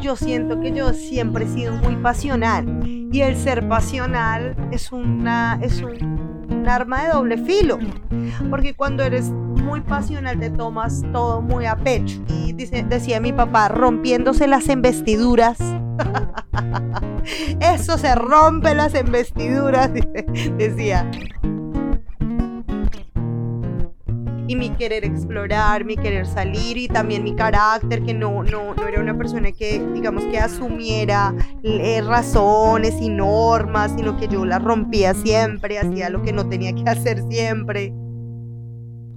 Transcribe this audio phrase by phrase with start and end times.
[0.00, 5.58] yo siento que yo siempre he sido muy pasional y el ser pasional es, una,
[5.62, 7.78] es un, arma de doble filo,
[8.48, 12.20] porque cuando eres muy pasional te tomas todo muy a pecho.
[12.28, 15.58] Y decía mi papá, rompiéndose las investiduras.
[17.60, 19.90] Eso se rompe las investiduras,
[20.58, 21.10] decía.
[24.50, 28.88] Y mi querer explorar, mi querer salir y también mi carácter, que no, no, no
[28.88, 31.32] era una persona que, digamos, que asumiera
[31.62, 36.72] eh, razones y normas, sino que yo las rompía siempre, hacía lo que no tenía
[36.72, 37.94] que hacer siempre.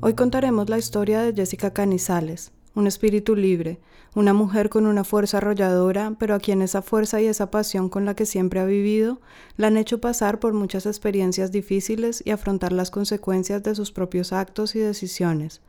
[0.02, 3.80] Hoy contaremos la historia de Jessica Canizales, un espíritu libre,
[4.16, 8.06] una mujer con una fuerza arrolladora, pero a quien esa fuerza y esa pasión con
[8.06, 9.22] la que siempre ha vivido
[9.58, 14.34] la han hecho pasar por muchas experiencias difíciles y afrontar las consecuencias de sus propios
[14.34, 15.62] actos y decisiones.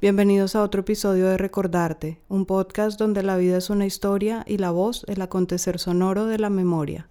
[0.00, 4.56] Bienvenidos a otro episodio de Recordarte, un podcast donde la vida es una historia y
[4.56, 7.08] la voz el acontecer sonoro de la memoria.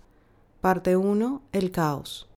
[0.60, 1.42] Parte 1.
[1.52, 2.28] El caos.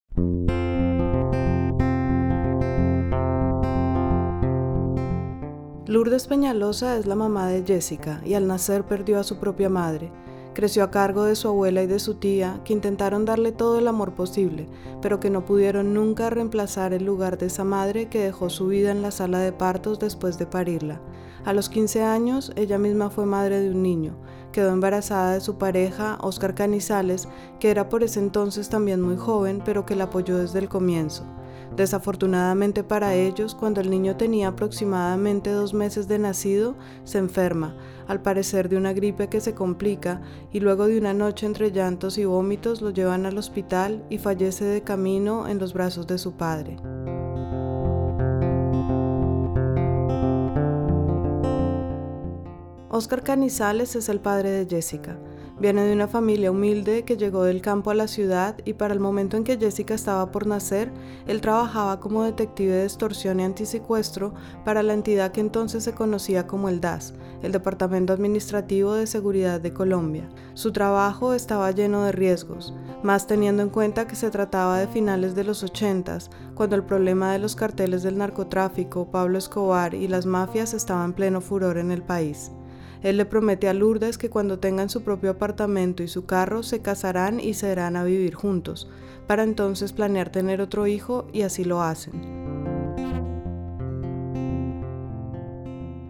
[5.85, 10.13] Lourdes Peñalosa es la mamá de Jessica y al nacer perdió a su propia madre.
[10.53, 13.89] Creció a cargo de su abuela y de su tía, que intentaron darle todo el
[13.89, 14.69] amor posible,
[15.01, 18.91] pero que no pudieron nunca reemplazar el lugar de esa madre que dejó su vida
[18.91, 21.01] en la sala de partos después de parirla.
[21.43, 24.15] A los 15 años, ella misma fue madre de un niño.
[24.53, 27.27] Quedó embarazada de su pareja, Oscar Canizales,
[27.59, 31.25] que era por ese entonces también muy joven, pero que la apoyó desde el comienzo.
[31.75, 37.75] Desafortunadamente para ellos, cuando el niño tenía aproximadamente dos meses de nacido, se enferma,
[38.07, 42.19] al parecer de una gripe que se complica, y luego de una noche entre llantos
[42.19, 46.33] y vómitos lo llevan al hospital y fallece de camino en los brazos de su
[46.33, 46.77] padre.
[52.89, 55.17] Oscar Canizales es el padre de Jessica.
[55.63, 58.99] Viene de una familia humilde que llegó del campo a la ciudad y para el
[58.99, 60.91] momento en que Jessica estaba por nacer,
[61.25, 64.33] él trabajaba como detective de extorsión y antisecuestro
[64.65, 67.13] para la entidad que entonces se conocía como el DAS,
[67.43, 70.27] el Departamento Administrativo de Seguridad de Colombia.
[70.53, 75.33] Su trabajo estaba lleno de riesgos, más teniendo en cuenta que se trataba de finales
[75.33, 76.17] de los 80,
[76.55, 81.13] cuando el problema de los carteles del narcotráfico, Pablo Escobar y las mafias estaba en
[81.13, 82.51] pleno furor en el país.
[83.03, 86.81] Él le promete a Lourdes que cuando tengan su propio apartamento y su carro se
[86.81, 88.89] casarán y se irán a vivir juntos,
[89.27, 92.13] para entonces planear tener otro hijo y así lo hacen.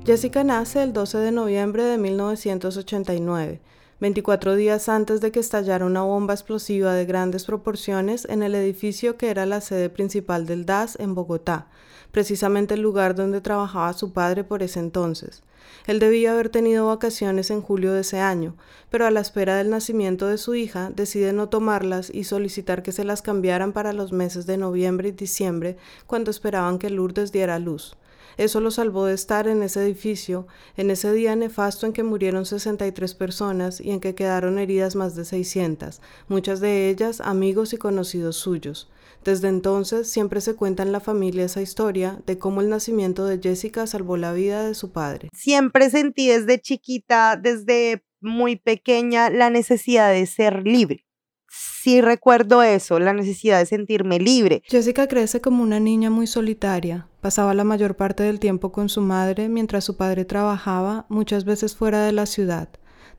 [0.06, 3.62] Jessica nace el 12 de noviembre de 1989,
[4.00, 9.18] 24 días antes de que estallara una bomba explosiva de grandes proporciones en el edificio
[9.18, 11.68] que era la sede principal del DAS en Bogotá,
[12.12, 15.42] precisamente el lugar donde trabajaba su padre por ese entonces.
[15.86, 18.56] Él debía haber tenido vacaciones en julio de ese año,
[18.90, 22.94] pero a la espera del nacimiento de su hija decide no tomarlas y solicitar que
[22.94, 25.78] se las cambiaran para los meses de noviembre y diciembre,
[26.08, 27.98] cuando esperaban que Lourdes diera luz.
[28.38, 32.46] Eso lo salvó de estar en ese edificio, en ese día nefasto en que murieron
[32.46, 37.78] 63 personas y en que quedaron heridas más de 600, muchas de ellas amigos y
[37.78, 38.90] conocidos suyos.
[39.24, 43.40] Desde entonces siempre se cuenta en la familia esa historia de cómo el nacimiento de
[43.42, 45.30] Jessica salvó la vida de su padre.
[45.34, 51.06] Siempre sentí desde chiquita, desde muy pequeña, la necesidad de ser libre.
[51.50, 54.64] Sí recuerdo eso, la necesidad de sentirme libre.
[54.66, 57.08] Jessica crece como una niña muy solitaria.
[57.22, 61.76] Pasaba la mayor parte del tiempo con su madre mientras su padre trabajaba, muchas veces
[61.76, 62.70] fuera de la ciudad.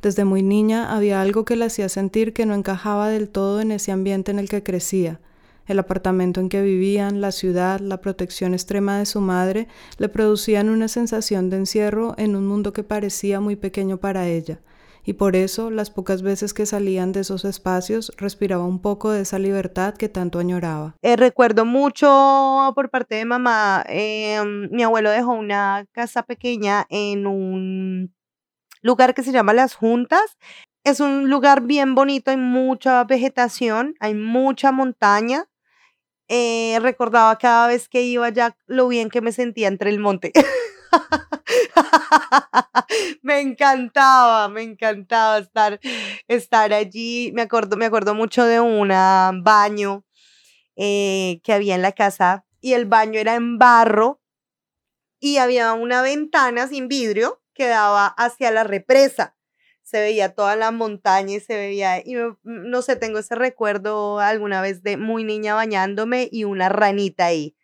[0.03, 3.71] Desde muy niña había algo que la hacía sentir que no encajaba del todo en
[3.71, 5.21] ese ambiente en el que crecía.
[5.67, 9.67] El apartamento en que vivían, la ciudad, la protección extrema de su madre
[9.97, 14.61] le producían una sensación de encierro en un mundo que parecía muy pequeño para ella,
[15.05, 19.23] y por eso las pocas veces que salían de esos espacios respiraba un poco de
[19.23, 20.97] esa libertad que tanto añoraba.
[21.01, 27.27] Eh, recuerdo mucho por parte de mamá, em, mi abuelo dejó una casa pequeña en
[27.27, 28.15] un
[28.83, 30.37] lugar que se llama Las Juntas.
[30.85, 35.47] Es un lugar bien bonito, hay mucha vegetación, hay mucha montaña
[36.29, 40.33] eh, recordaba cada vez que iba allá lo bien que me sentía entre el monte.
[43.23, 45.81] me encantaba, me encantaba estar,
[46.29, 47.33] estar allí.
[47.35, 48.89] Me acuerdo, me acuerdo mucho de un
[49.43, 50.05] baño
[50.77, 54.21] eh, que había en la casa y el baño era en barro
[55.21, 59.37] y había una ventana sin vidrio que daba hacia la represa
[59.85, 64.63] se veía toda la montaña y se veía, y no sé, tengo ese recuerdo alguna
[64.63, 67.55] vez de muy niña bañándome y una ranita ahí,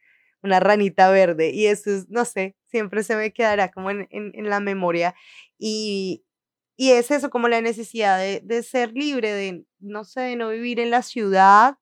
[0.43, 4.51] una ranita verde, y eso es, no sé, siempre se me quedará como en, en,
[4.51, 5.15] la memoria.
[5.59, 6.25] Y,
[6.77, 10.51] y es eso, como la necesidad de, de ser libre, de, no sé, de no
[10.51, 11.79] vivir en la ciudad,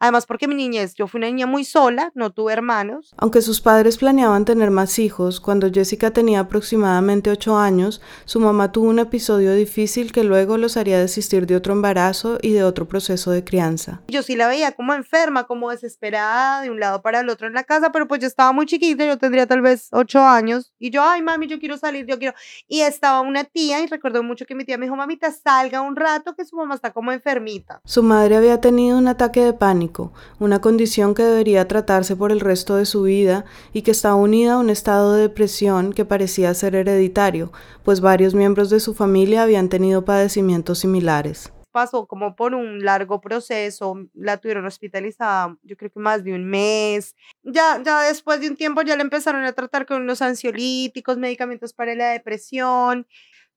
[0.00, 3.12] Además, porque mi niñez, yo fui una niña muy sola, no tuve hermanos.
[3.18, 8.72] Aunque sus padres planeaban tener más hijos, cuando Jessica tenía aproximadamente 8 años, su mamá
[8.72, 12.88] tuvo un episodio difícil que luego los haría desistir de otro embarazo y de otro
[12.88, 14.00] proceso de crianza.
[14.08, 17.52] Yo sí la veía como enferma, como desesperada de un lado para el otro en
[17.52, 20.90] la casa, pero pues yo estaba muy chiquita, yo tendría tal vez 8 años, y
[20.90, 22.34] yo, ay mami, yo quiero salir, yo quiero.
[22.66, 25.94] Y estaba una tía, y recuerdo mucho que mi tía me dijo, mamita, salga un
[25.94, 27.82] rato, que su mamá está como enfermita.
[27.84, 29.89] Su madre había tenido un ataque de pánico
[30.38, 34.54] una condición que debería tratarse por el resto de su vida y que está unida
[34.54, 37.52] a un estado de depresión que parecía ser hereditario,
[37.84, 43.20] pues varios miembros de su familia habían tenido padecimientos similares pasó como por un largo
[43.20, 47.14] proceso, la tuvieron hospitalizada, yo creo que más de un mes.
[47.42, 51.72] Ya, ya después de un tiempo ya la empezaron a tratar con unos ansiolíticos, medicamentos
[51.72, 53.06] para la depresión,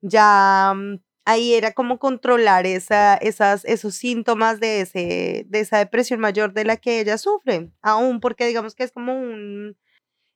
[0.01, 6.19] ya mm, ahí era como controlar esa, esas, esos síntomas de, ese, de esa depresión
[6.19, 9.77] mayor de la que ella sufre, aún porque digamos que es como un,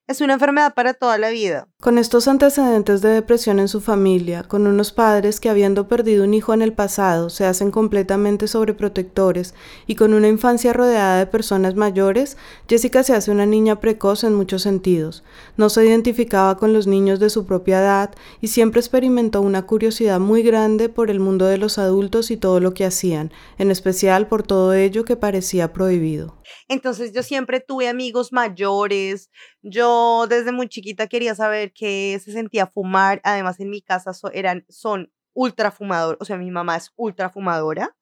[0.07, 1.67] es una enfermedad para toda la vida.
[1.81, 6.33] Con estos antecedentes de depresión en su familia, con unos padres que habiendo perdido un
[6.33, 9.53] hijo en el pasado se hacen completamente sobreprotectores
[9.85, 12.37] y con una infancia rodeada de personas mayores,
[12.69, 15.25] Jessica se hace una niña precoz en muchos sentidos.
[15.57, 20.21] No se identificaba con los niños de su propia edad y siempre experimentó una curiosidad
[20.21, 24.27] muy grande por el mundo de los adultos y todo lo que hacían, en especial
[24.27, 26.36] por todo ello que parecía prohibido.
[26.67, 29.29] Entonces yo siempre tuve amigos mayores,
[29.61, 34.65] yo desde muy chiquita quería saber qué se sentía fumar, además en mi casa eran,
[34.69, 37.95] son ultra fumadores, o sea, mi mamá es ultra fumadora,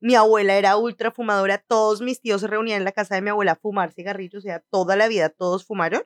[0.00, 3.30] mi abuela era ultra fumadora, todos mis tíos se reunían en la casa de mi
[3.30, 6.02] abuela a fumar cigarrillos, o sea, toda la vida todos fumaron.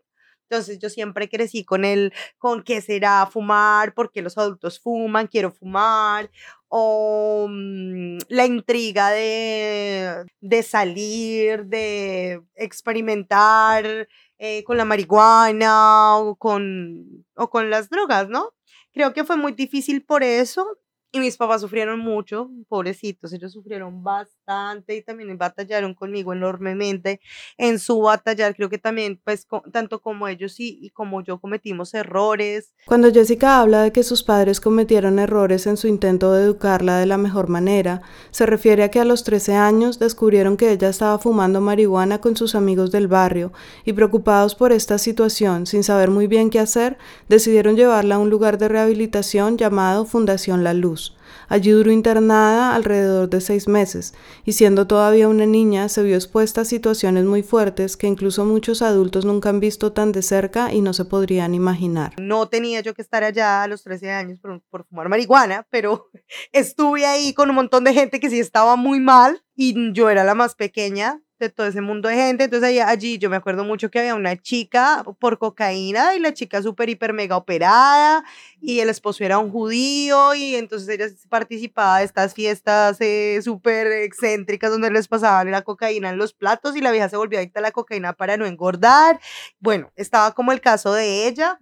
[0.48, 5.26] Entonces yo siempre crecí con el, con qué será fumar, por qué los adultos fuman,
[5.26, 6.30] quiero fumar,
[6.68, 14.08] o mm, la intriga de, de salir, de experimentar
[14.38, 18.50] eh, con la marihuana o con, o con las drogas, ¿no?
[18.92, 20.78] Creo que fue muy difícil por eso
[21.12, 24.43] y mis papás sufrieron mucho, pobrecitos, ellos sufrieron bastante
[24.88, 27.20] y también batallaron conmigo enormemente
[27.56, 28.54] en su batallar.
[28.54, 32.74] Creo que también, pues, tanto como ellos y, y, como yo cometimos errores.
[32.86, 37.06] Cuando Jessica habla de que sus padres cometieron errores en su intento de educarla de
[37.06, 41.18] la mejor manera, se refiere a que a los 13 años descubrieron que ella estaba
[41.18, 43.52] fumando marihuana con sus amigos del barrio
[43.84, 46.98] y preocupados por esta situación, sin saber muy bien qué hacer,
[47.28, 51.16] decidieron llevarla a un lugar de rehabilitación llamado Fundación La Luz.
[51.48, 54.14] Allí duró internada alrededor de seis meses,
[54.44, 58.82] y siendo todavía una niña se vio expuesta a situaciones muy fuertes que incluso muchos
[58.82, 62.14] adultos nunca han visto tan de cerca y no se podrían imaginar.
[62.18, 66.10] No tenía yo que estar allá a los 13 años por, por fumar marihuana, pero
[66.52, 70.24] estuve ahí con un montón de gente que sí estaba muy mal y yo era
[70.24, 72.44] la más pequeña de todo ese mundo de gente.
[72.44, 76.32] Entonces allí, allí yo me acuerdo mucho que había una chica por cocaína y la
[76.32, 78.24] chica súper, hiper, mega operada
[78.60, 83.86] y el esposo era un judío y entonces ella participaba de estas fiestas eh, súper
[83.88, 87.60] excéntricas donde les pasaban la cocaína en los platos y la vieja se volvió adicta
[87.60, 89.20] a la cocaína para no engordar.
[89.58, 91.58] Bueno, estaba como el caso de ella.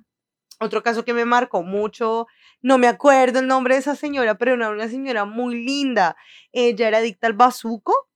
[0.61, 2.29] Otro caso que me marcó mucho,
[2.61, 6.17] no me acuerdo el nombre de esa señora, pero era una señora muy linda.
[6.53, 8.12] Ella era adicta al bazuco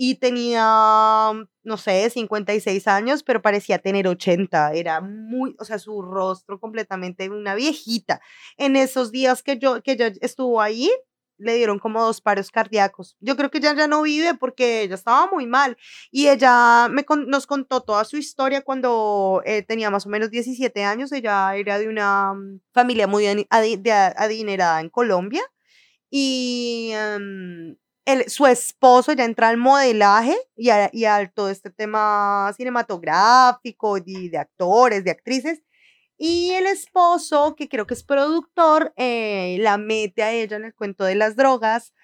[0.00, 1.32] y tenía,
[1.64, 4.72] no sé, 56 años, pero parecía tener 80.
[4.74, 8.20] Era muy, o sea, su rostro completamente una viejita.
[8.56, 10.88] En esos días que yo que ella estuvo ahí,
[11.36, 13.16] le dieron como dos paros cardíacos.
[13.18, 15.76] Yo creo que ella ya no vive porque ella estaba muy mal.
[16.12, 20.84] Y ella me nos contó toda su historia cuando eh, tenía más o menos 17
[20.84, 21.10] años.
[21.10, 25.42] Ella era de una mm, familia muy adinerada en Colombia.
[26.10, 26.92] Y
[28.08, 35.04] em, su esposo ya entra al modelaje y a, todo este tema cinematográfico de actores,
[35.04, 35.62] de actrices.
[36.18, 40.74] Y el esposo, que creo que es productor, eh, la mete a ella en el
[40.74, 41.94] cuento de las drogas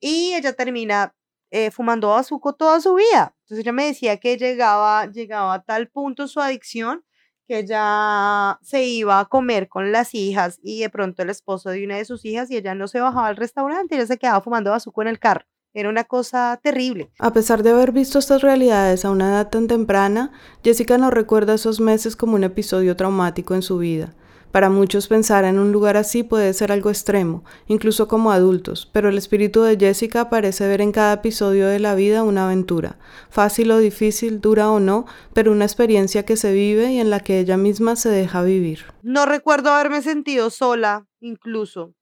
[0.00, 1.14] y ella termina
[1.50, 3.36] eh, fumando bazuco toda su vida.
[3.42, 7.04] Entonces ella me decía que llegaba, llegaba a tal punto su adicción
[7.52, 11.84] que ella se iba a comer con las hijas y de pronto el esposo de
[11.84, 14.70] una de sus hijas y ella no se bajaba al restaurante, ella se quedaba fumando
[14.70, 15.44] bazuco en el carro.
[15.74, 17.10] Era una cosa terrible.
[17.18, 20.32] A pesar de haber visto estas realidades a una edad tan temprana,
[20.64, 24.14] Jessica no recuerda esos meses como un episodio traumático en su vida.
[24.52, 29.08] Para muchos pensar en un lugar así puede ser algo extremo, incluso como adultos, pero
[29.08, 32.98] el espíritu de Jessica parece ver en cada episodio de la vida una aventura,
[33.30, 37.20] fácil o difícil, dura o no, pero una experiencia que se vive y en la
[37.20, 38.84] que ella misma se deja vivir.
[39.00, 41.94] No recuerdo haberme sentido sola, incluso.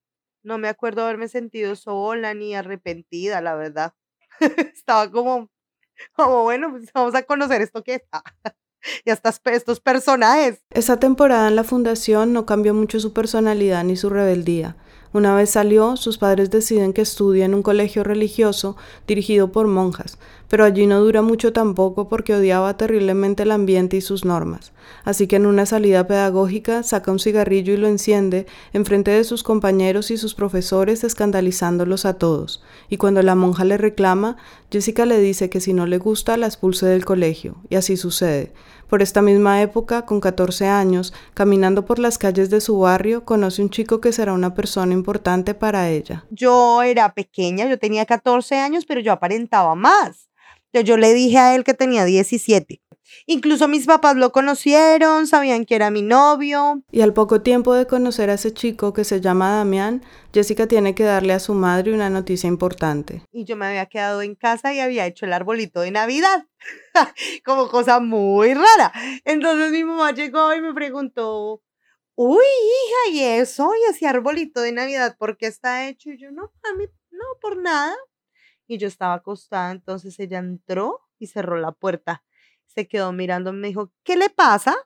[0.43, 3.95] No me acuerdo haberme sentido sola ni arrepentida, la verdad.
[4.75, 5.49] Estaba como,
[6.15, 8.25] como, bueno, pues vamos a conocer esto que está.
[9.05, 10.63] y hasta estos personajes.
[10.71, 14.77] Esa temporada en la fundación no cambió mucho su personalidad ni su rebeldía.
[15.13, 18.77] Una vez salió, sus padres deciden que estudie en un colegio religioso
[19.09, 20.19] dirigido por monjas,
[20.51, 24.73] pero allí no dura mucho tampoco porque odiaba terriblemente el ambiente y sus normas.
[25.05, 29.23] Así que en una salida pedagógica saca un cigarrillo y lo enciende en frente de
[29.23, 32.65] sus compañeros y sus profesores escandalizándolos a todos.
[32.89, 34.39] Y cuando la monja le reclama,
[34.73, 38.53] Jessica le dice que si no le gusta la expulse del colegio, y así sucede.
[38.89, 43.63] Por esta misma época, con 14 años, caminando por las calles de su barrio, conoce
[43.63, 46.25] un chico que será una persona importante para ella.
[46.31, 50.31] Yo era pequeña, yo tenía 14 años, pero yo aparentaba más.
[50.73, 52.81] Yo le dije a él que tenía 17.
[53.27, 56.83] Incluso mis papás lo conocieron, sabían que era mi novio.
[56.91, 60.95] Y al poco tiempo de conocer a ese chico que se llama Damián, Jessica tiene
[60.95, 63.23] que darle a su madre una noticia importante.
[63.33, 66.47] Y yo me había quedado en casa y había hecho el arbolito de Navidad,
[67.45, 68.93] como cosa muy rara.
[69.25, 71.63] Entonces mi mamá llegó y me preguntó,
[72.15, 73.71] uy, hija, ¿y eso?
[73.75, 76.11] ¿Y ese arbolito de Navidad por qué está hecho?
[76.11, 77.97] Y yo, no, a mí, no, por nada
[78.71, 82.25] y yo estaba acostada, entonces ella entró y cerró la puerta.
[82.67, 84.77] Se quedó mirando, me dijo, ¿qué le pasa?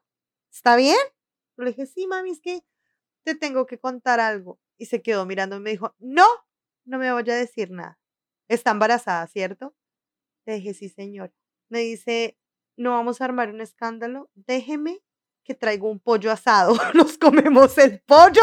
[0.51, 0.97] ¿Está bien?
[1.59, 2.65] Le dije, sí, mami, es que
[3.25, 4.59] te tengo que contar algo.
[4.79, 6.27] Y se quedó mirando y me dijo, no,
[6.87, 7.99] no me voy a decir nada.
[8.49, 9.75] Está embarazada, ¿cierto?
[10.47, 11.35] Le dije, sí, señor.
[11.69, 12.39] Me dice,
[12.79, 15.03] no vamos a armar un escándalo, déjeme
[15.45, 18.43] que traigo un pollo asado, nos comemos el pollo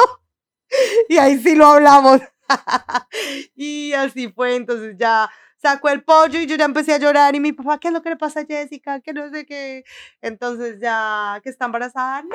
[1.09, 2.21] y ahí sí lo hablamos.
[3.55, 5.29] y así fue, entonces ya
[5.61, 8.01] sacó el pollo y yo ya empecé a llorar y mi papá, ¿qué es lo
[8.01, 8.99] que le pasa a Jessica?
[8.99, 9.83] Que no sé qué.
[10.21, 12.29] Entonces ya que está embarazada, no,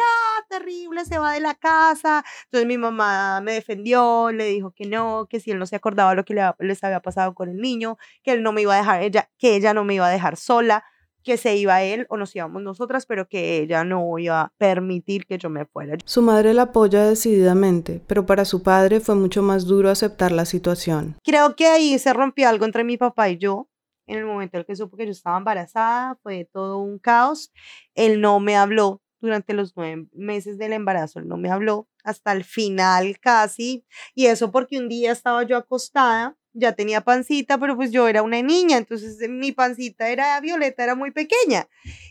[0.48, 2.24] terrible, se va de la casa.
[2.44, 6.14] Entonces mi mamá me defendió, le dijo que no, que si él no se acordaba
[6.14, 8.78] lo que le, les había pasado con el niño, que él no me iba a
[8.78, 10.84] dejar, ella, que ella no me iba a dejar sola
[11.26, 15.26] que se iba él o nos íbamos nosotras, pero que ella no iba a permitir
[15.26, 15.98] que yo me fuera.
[16.04, 20.44] Su madre la apoya decididamente, pero para su padre fue mucho más duro aceptar la
[20.44, 21.16] situación.
[21.24, 23.68] Creo que ahí se rompió algo entre mi papá y yo.
[24.06, 27.52] En el momento en el que supo que yo estaba embarazada, fue todo un caos.
[27.96, 32.30] Él no me habló durante los nueve meses del embarazo, él no me habló hasta
[32.30, 33.84] el final casi.
[34.14, 38.22] Y eso porque un día estaba yo acostada ya tenía pancita, pero pues yo era
[38.22, 41.68] una niña, entonces eh, mi pancita era violeta, era muy pequeña.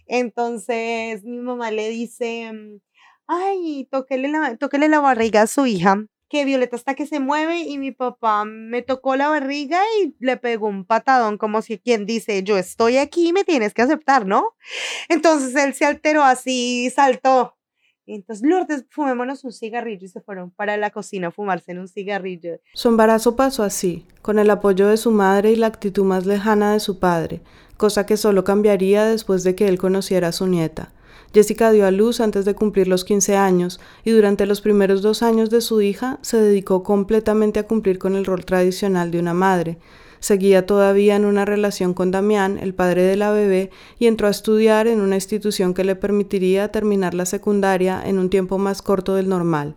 [0.08, 2.80] Entonces mi mamá le dice, mm,
[3.28, 4.58] ay, tóquele la,
[4.90, 8.82] la barriga a su hija, que Violeta hasta que se mueve y mi papá me
[8.82, 13.32] tocó la barriga y le pegó un patadón como si quien dice, yo estoy aquí,
[13.32, 14.56] me tienes que aceptar, ¿no?
[15.10, 17.54] Entonces él se alteró así, saltó
[18.13, 21.88] entonces, Lourdes, fumémonos un cigarrillo y se fueron para la cocina a fumarse en un
[21.88, 22.59] cigarrillo.
[22.74, 26.74] Su embarazo pasó así, con el apoyo de su madre y la actitud más lejana
[26.74, 27.41] de su padre,
[27.77, 30.91] cosa que solo cambiaría después de que él conociera a su nieta.
[31.33, 35.21] Jessica dio a luz antes de cumplir los 15 años y durante los primeros dos
[35.21, 39.33] años de su hija se dedicó completamente a cumplir con el rol tradicional de una
[39.33, 39.77] madre,
[40.25, 44.32] Seguía todavía en una relación con Damián, el padre de la bebé, y entró a
[44.32, 49.13] estudiar en una institución que le permitiría terminar la secundaria en un tiempo más corto
[49.13, 49.75] del normal.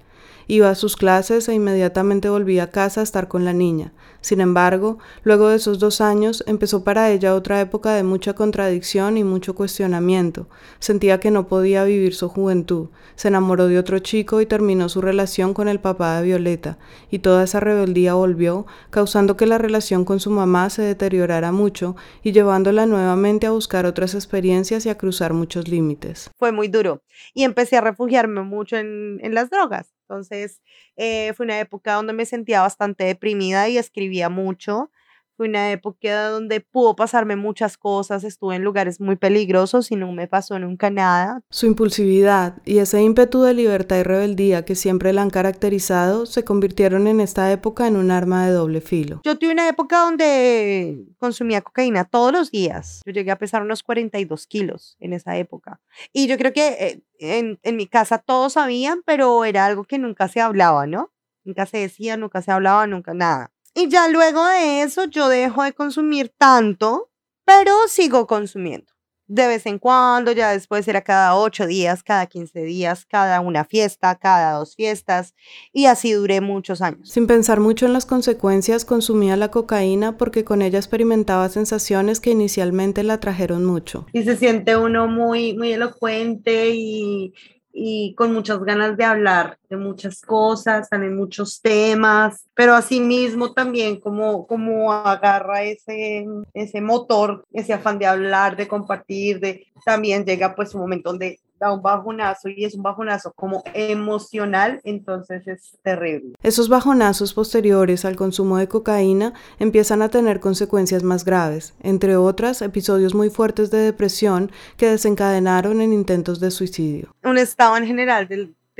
[0.50, 3.92] Iba a sus clases e inmediatamente volvía a casa a estar con la niña.
[4.22, 9.18] Sin embargo, luego de esos dos años empezó para ella otra época de mucha contradicción
[9.18, 10.48] y mucho cuestionamiento.
[10.78, 12.88] Sentía que no podía vivir su juventud.
[13.14, 16.78] Se enamoró de otro chico y terminó su relación con el papá de Violeta,
[17.10, 21.94] y toda esa rebeldía volvió, causando que la relación con su mamá se deteriorara mucho
[22.22, 26.30] y llevándola nuevamente a buscar otras experiencias y a cruzar muchos límites.
[26.38, 27.02] Fue muy duro
[27.34, 30.62] y empecé a refugiarme mucho en, en las drogas entonces,
[30.96, 34.90] eh, fue una época donde me sentía bastante deprimida y escribía mucho.
[35.38, 40.10] Fue una época donde pudo pasarme muchas cosas, estuve en lugares muy peligrosos y no
[40.10, 41.42] me pasó nunca nada.
[41.48, 46.42] Su impulsividad y ese ímpetu de libertad y rebeldía que siempre la han caracterizado se
[46.42, 49.20] convirtieron en esta época en un arma de doble filo.
[49.22, 53.02] Yo tuve una época donde consumía cocaína todos los días.
[53.06, 55.80] Yo llegué a pesar unos 42 kilos en esa época.
[56.12, 60.00] Y yo creo que eh, en, en mi casa todos sabían, pero era algo que
[60.00, 61.12] nunca se hablaba, ¿no?
[61.44, 63.52] Nunca se decía, nunca se hablaba, nunca nada.
[63.74, 67.10] Y ya luego de eso yo dejo de consumir tanto,
[67.44, 68.92] pero sigo consumiendo
[69.28, 73.64] de vez en cuando, ya después era cada ocho días, cada quince días, cada una
[73.64, 75.34] fiesta, cada dos fiestas,
[75.70, 77.10] y así duré muchos años.
[77.10, 82.30] Sin pensar mucho en las consecuencias, consumía la cocaína porque con ella experimentaba sensaciones que
[82.30, 84.06] inicialmente la trajeron mucho.
[84.14, 87.34] Y se siente uno muy, muy elocuente y,
[87.72, 94.00] y con muchas ganas de hablar de muchas cosas, también muchos temas, pero asimismo también
[94.00, 100.54] como, como agarra ese, ese motor, ese afán de hablar, de compartir, de también llega
[100.54, 105.78] pues un momento donde da un bajonazo y es un bajonazo como emocional, entonces es
[105.82, 106.34] terrible.
[106.42, 112.62] Esos bajonazos posteriores al consumo de cocaína empiezan a tener consecuencias más graves, entre otras
[112.62, 117.14] episodios muy fuertes de depresión que desencadenaron en intentos de suicidio.
[117.24, 118.28] Un estado en general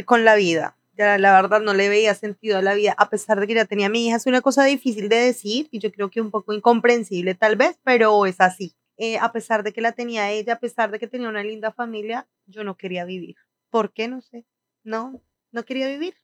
[0.05, 0.77] con la vida.
[0.97, 3.65] Ya la verdad no le veía sentido a la vida, a pesar de que ya
[3.65, 4.17] tenía mi hija.
[4.17, 7.79] Es una cosa difícil de decir y yo creo que un poco incomprensible tal vez,
[7.85, 8.75] pero es así.
[8.99, 11.73] Eh, a pesar de que la tenía ella, a pesar de que tenía una linda
[11.73, 13.37] familia, yo no quería vivir.
[13.71, 14.09] ¿Por qué?
[14.09, 14.45] No sé.
[14.83, 16.15] No, no quería vivir.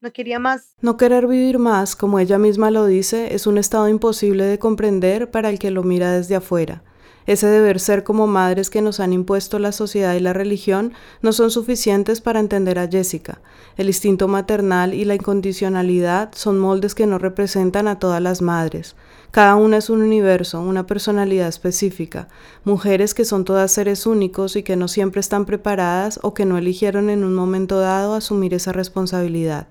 [0.00, 0.76] No quería más.
[0.80, 5.30] No querer vivir más, como ella misma lo dice, es un estado imposible de comprender
[5.30, 6.82] para el que lo mira desde afuera.
[7.26, 11.32] Ese deber ser como madres que nos han impuesto la sociedad y la religión no
[11.32, 13.42] son suficientes para entender a Jessica.
[13.76, 18.96] El instinto maternal y la incondicionalidad son moldes que no representan a todas las madres.
[19.30, 22.26] Cada una es un universo, una personalidad específica,
[22.64, 26.58] mujeres que son todas seres únicos y que no siempre están preparadas o que no
[26.58, 29.68] eligieron en un momento dado asumir esa responsabilidad.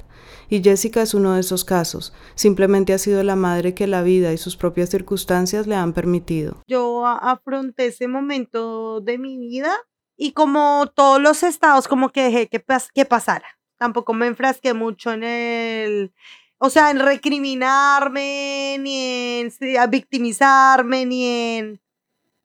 [0.47, 2.13] Y Jessica es uno de esos casos.
[2.35, 6.63] Simplemente ha sido la madre que la vida y sus propias circunstancias le han permitido.
[6.65, 9.73] Yo afronté ese momento de mi vida
[10.15, 12.63] y como todos los estados, como que dejé que,
[12.93, 13.45] que pasara.
[13.77, 16.13] Tampoco me enfrasqué mucho en el,
[16.59, 19.51] o sea, en recriminarme, ni en
[19.89, 21.81] victimizarme, ni en...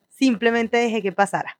[0.08, 1.58] Simplemente dejé que pasara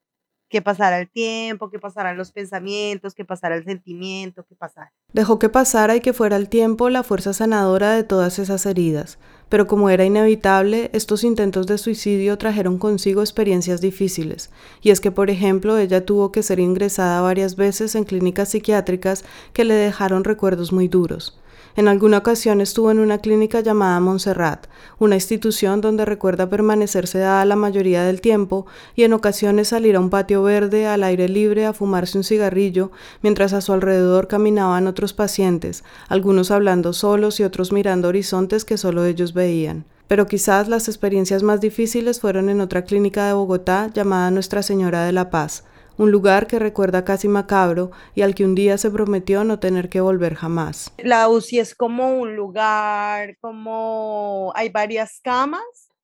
[0.55, 4.93] que pasara el tiempo, que pasaran los pensamientos, que pasara el sentimiento, que pasara.
[5.13, 9.19] Dejó que pasara y que fuera el tiempo la fuerza sanadora de todas esas heridas,
[9.49, 15.11] pero como era inevitable, estos intentos de suicidio trajeron consigo experiencias difíciles, y es que,
[15.11, 20.23] por ejemplo, ella tuvo que ser ingresada varias veces en clínicas psiquiátricas que le dejaron
[20.23, 21.37] recuerdos muy duros.
[21.77, 24.69] En alguna ocasión estuvo en una clínica llamada Montserrat,
[25.01, 30.01] una institución donde recuerda permanecer sedada la mayoría del tiempo y en ocasiones salir a
[30.01, 34.87] un patio verde al aire libre a fumarse un cigarrillo, mientras a su alrededor caminaban
[34.87, 39.85] otros pacientes, algunos hablando solos y otros mirando horizontes que solo ellos veían.
[40.07, 45.05] Pero quizás las experiencias más difíciles fueron en otra clínica de Bogotá llamada Nuestra Señora
[45.05, 45.65] de la Paz,
[45.97, 49.89] un lugar que recuerda casi macabro y al que un día se prometió no tener
[49.89, 50.93] que volver jamás.
[50.99, 55.63] La UCI es como un lugar, como hay varias camas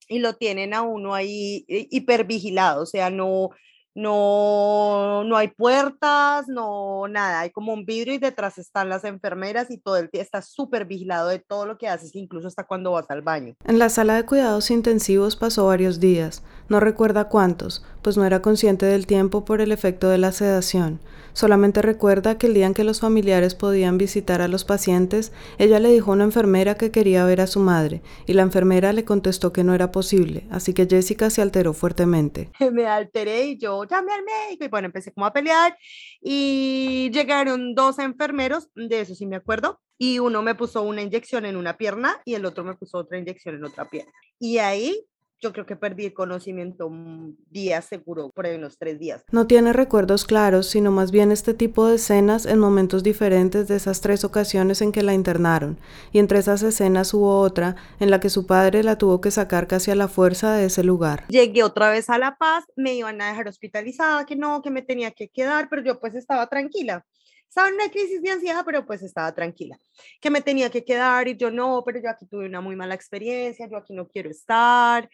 [0.09, 3.51] y lo tienen a uno ahí hipervigilado, o sea, no,
[3.95, 9.71] no, no hay puertas, no nada, hay como un vidrio y detrás están las enfermeras
[9.71, 12.93] y todo el día está súper vigilado de todo lo que haces, incluso hasta cuando
[12.93, 13.55] vas al baño.
[13.65, 18.41] En la sala de cuidados intensivos pasó varios días, no recuerda cuántos, pues no era
[18.41, 21.01] consciente del tiempo por el efecto de la sedación.
[21.33, 25.79] Solamente recuerda que el día en que los familiares podían visitar a los pacientes, ella
[25.81, 29.05] le dijo a una enfermera que quería ver a su madre, y la enfermera le
[29.05, 32.51] contestó que no era posible, así que Jessica se alteró fuertemente.
[32.73, 35.77] Me alteré y yo llamé al médico y bueno, empecé como a pelear
[36.21, 41.45] y llegaron dos enfermeros, de eso sí me acuerdo, y uno me puso una inyección
[41.45, 44.13] en una pierna y el otro me puso otra inyección en otra pierna.
[44.39, 45.07] Y ahí
[45.41, 49.25] yo creo que perdí el conocimiento un día seguro, por ahí unos tres días.
[49.33, 53.77] No tiene recuerdos claros, sino más bien este tipo de escenas en momentos diferentes de
[53.77, 55.79] esas tres ocasiones en que la internaron,
[56.13, 59.67] y entre esas escenas hubo otra en la que su padre la tuvo que sacar
[59.67, 61.25] casi a la fuerza de ese lugar.
[61.29, 64.83] Llegué otra vez a La Paz, me iban a dejar hospitalizada, que no, que me
[64.83, 67.07] tenía que quedar, pero yo pues estaba tranquila
[67.51, 69.77] estaba en una crisis de ansiedad, pero pues estaba tranquila,
[70.21, 72.95] que me tenía que quedar y yo no, pero yo aquí tuve una muy mala
[72.95, 75.11] experiencia, yo aquí no quiero estar,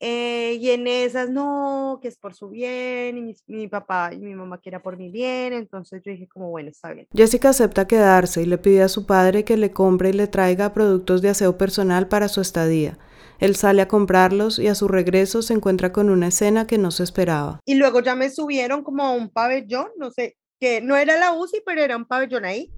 [0.00, 4.18] eh, y en esas, no, que es por su bien, y mi, mi, papá y
[4.18, 7.06] mi mamá que era por mi bien, entonces yo dije como, bueno, está bien.
[7.14, 10.74] Jessica acepta quedarse y le pide a su padre que le compre y le traiga
[10.74, 12.98] productos de aseo personal para su estadía.
[13.38, 16.90] Él sale a comprarlos y a su regreso se encuentra con una escena que no
[16.90, 17.60] se esperaba.
[17.64, 21.32] Y luego ya me subieron como a un pabellón, no sé, que no era la
[21.32, 22.70] UCI, pero era un pabellón ahí.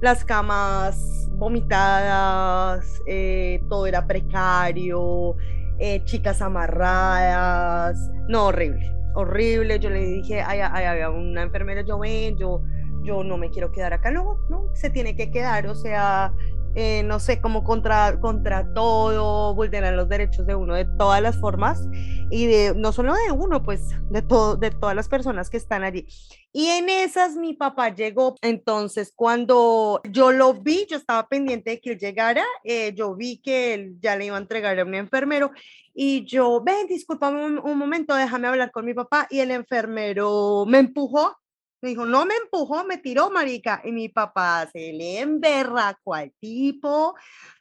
[0.00, 5.36] Las camas vomitadas, eh, todo era precario,
[5.78, 7.96] eh, chicas amarradas,
[8.28, 9.78] no, horrible, horrible.
[9.78, 12.62] Yo le dije, ay, había una enfermera, yo ven, yo,
[13.02, 16.32] yo no me quiero quedar acá, no, no, se tiene que quedar, o sea,
[16.74, 21.38] eh, no sé, como contra, contra todo, vulneran los derechos de uno de todas las
[21.38, 21.86] formas
[22.30, 25.84] y de no solo de uno, pues de, todo, de todas las personas que están
[25.84, 26.06] allí.
[26.52, 31.80] Y en esas mi papá llegó, entonces cuando yo lo vi, yo estaba pendiente de
[31.80, 34.94] que él llegara, eh, yo vi que él ya le iba a entregar a un
[34.94, 35.52] enfermero
[35.94, 40.64] y yo, ven, discúlpame un, un momento, déjame hablar con mi papá y el enfermero
[40.66, 41.36] me empujó
[41.84, 43.82] Me dijo, no me empujó, me tiró, marica.
[43.84, 47.14] Y mi papá se le emberracó al tipo,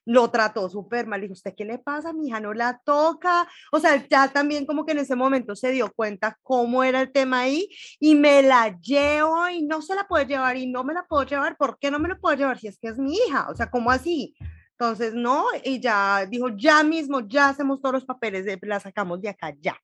[0.05, 1.19] lo trató súper mal.
[1.19, 2.13] Dijo, ¿usted qué le pasa?
[2.13, 3.45] Mi hija no la toca.
[3.73, 7.11] O sea, ya también como que en ese momento se dio cuenta cómo era el
[7.11, 7.67] tema ahí
[7.99, 11.23] y me la llevo y no se la puede llevar y no me la puedo
[11.23, 11.57] llevar.
[11.57, 13.49] ¿Por qué no me la puedo llevar si es que es mi hija?
[13.49, 14.37] O sea, ¿cómo así?
[14.71, 19.27] Entonces, no, y ya dijo, ya mismo, ya hacemos todos los papeles, la sacamos de
[19.27, 19.75] acá, ya.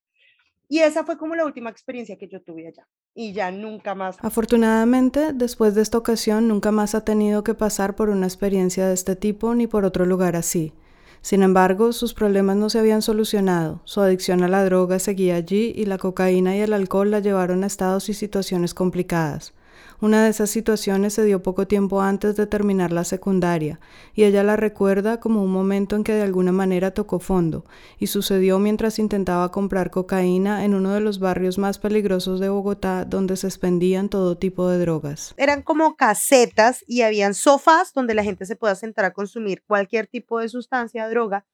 [0.70, 2.88] Y esa fue como la última experiencia que yo tuve allá.
[3.16, 4.18] Y ya nunca más.
[4.22, 8.94] Afortunadamente, después de esta ocasión, nunca más ha tenido que pasar por una experiencia de
[8.94, 10.74] este tipo ni por otro lugar así.
[11.22, 15.74] Sin embargo, sus problemas no se habían solucionado, su adicción a la droga seguía allí
[15.76, 19.54] y la cocaína y el alcohol la llevaron a estados y situaciones complicadas.
[20.02, 23.82] Una de esas situaciones se dio poco tiempo antes de terminar la secundaria,
[24.14, 27.66] y ella la recuerda como un momento en que de alguna manera tocó fondo,
[27.98, 33.04] y sucedió mientras intentaba comprar cocaína en uno de los barrios más peligrosos de Bogotá
[33.04, 35.34] donde se expendían todo tipo de drogas.
[35.36, 40.08] Eran como casetas y habían sofás donde la gente se podía sentar a consumir cualquier
[40.08, 41.46] tipo de sustancia, droga.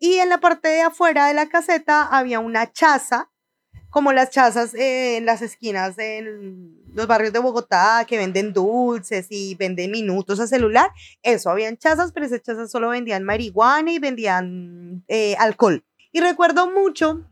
[0.00, 3.30] Y en la parte de afuera de la caseta había una chaza
[3.88, 6.18] como las chazas en las esquinas de
[6.94, 10.90] los barrios de Bogotá que venden dulces y venden minutos a celular.
[11.22, 15.84] Eso, habían chazas, pero esas chazas solo vendían marihuana y vendían eh, alcohol.
[16.12, 17.28] Y recuerdo mucho,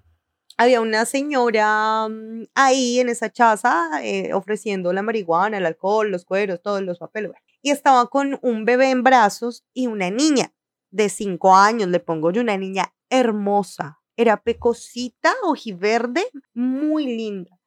[0.56, 6.24] había una señora mm, ahí en esa chaza eh, ofreciendo la marihuana, el alcohol, los
[6.24, 7.32] cueros, todos los papeles.
[7.62, 10.52] Y estaba con un bebé en brazos y una niña
[10.90, 17.58] de cinco años, le pongo yo, una niña hermosa, era pecosita, ojiverde, muy linda.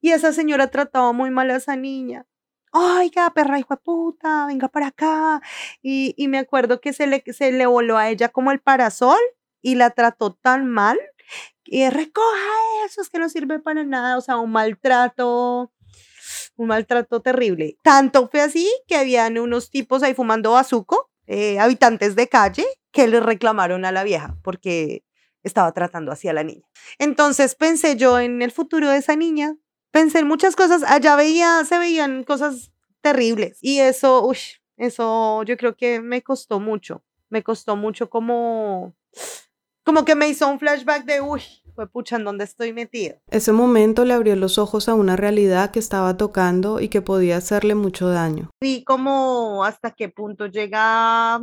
[0.00, 2.26] Y esa señora trataba muy mal a esa niña.
[2.72, 5.40] Oiga, perra hijo de puta, venga para acá.
[5.82, 9.18] Y, y me acuerdo que se le, se le voló a ella como el parasol
[9.62, 10.98] y la trató tan mal.
[11.64, 12.26] Y recoja
[12.86, 14.18] eso, es que no sirve para nada.
[14.18, 15.72] O sea, un maltrato,
[16.56, 17.78] un maltrato terrible.
[17.82, 23.08] Tanto fue así que habían unos tipos ahí fumando bazuco, eh, habitantes de calle, que
[23.08, 25.04] le reclamaron a la vieja porque
[25.46, 26.64] estaba tratando así a la niña.
[26.98, 29.56] Entonces pensé yo en el futuro de esa niña,
[29.90, 34.38] pensé en muchas cosas, allá veía, se veían cosas terribles y eso, uy,
[34.76, 38.94] eso yo creo que me costó mucho, me costó mucho como,
[39.84, 41.42] como que me hizo un flashback de, uy,
[41.74, 43.16] fue pucha, ¿en dónde estoy metido?
[43.30, 47.36] Ese momento le abrió los ojos a una realidad que estaba tocando y que podía
[47.36, 48.50] hacerle mucho daño.
[48.60, 51.40] Vi como hasta qué punto llega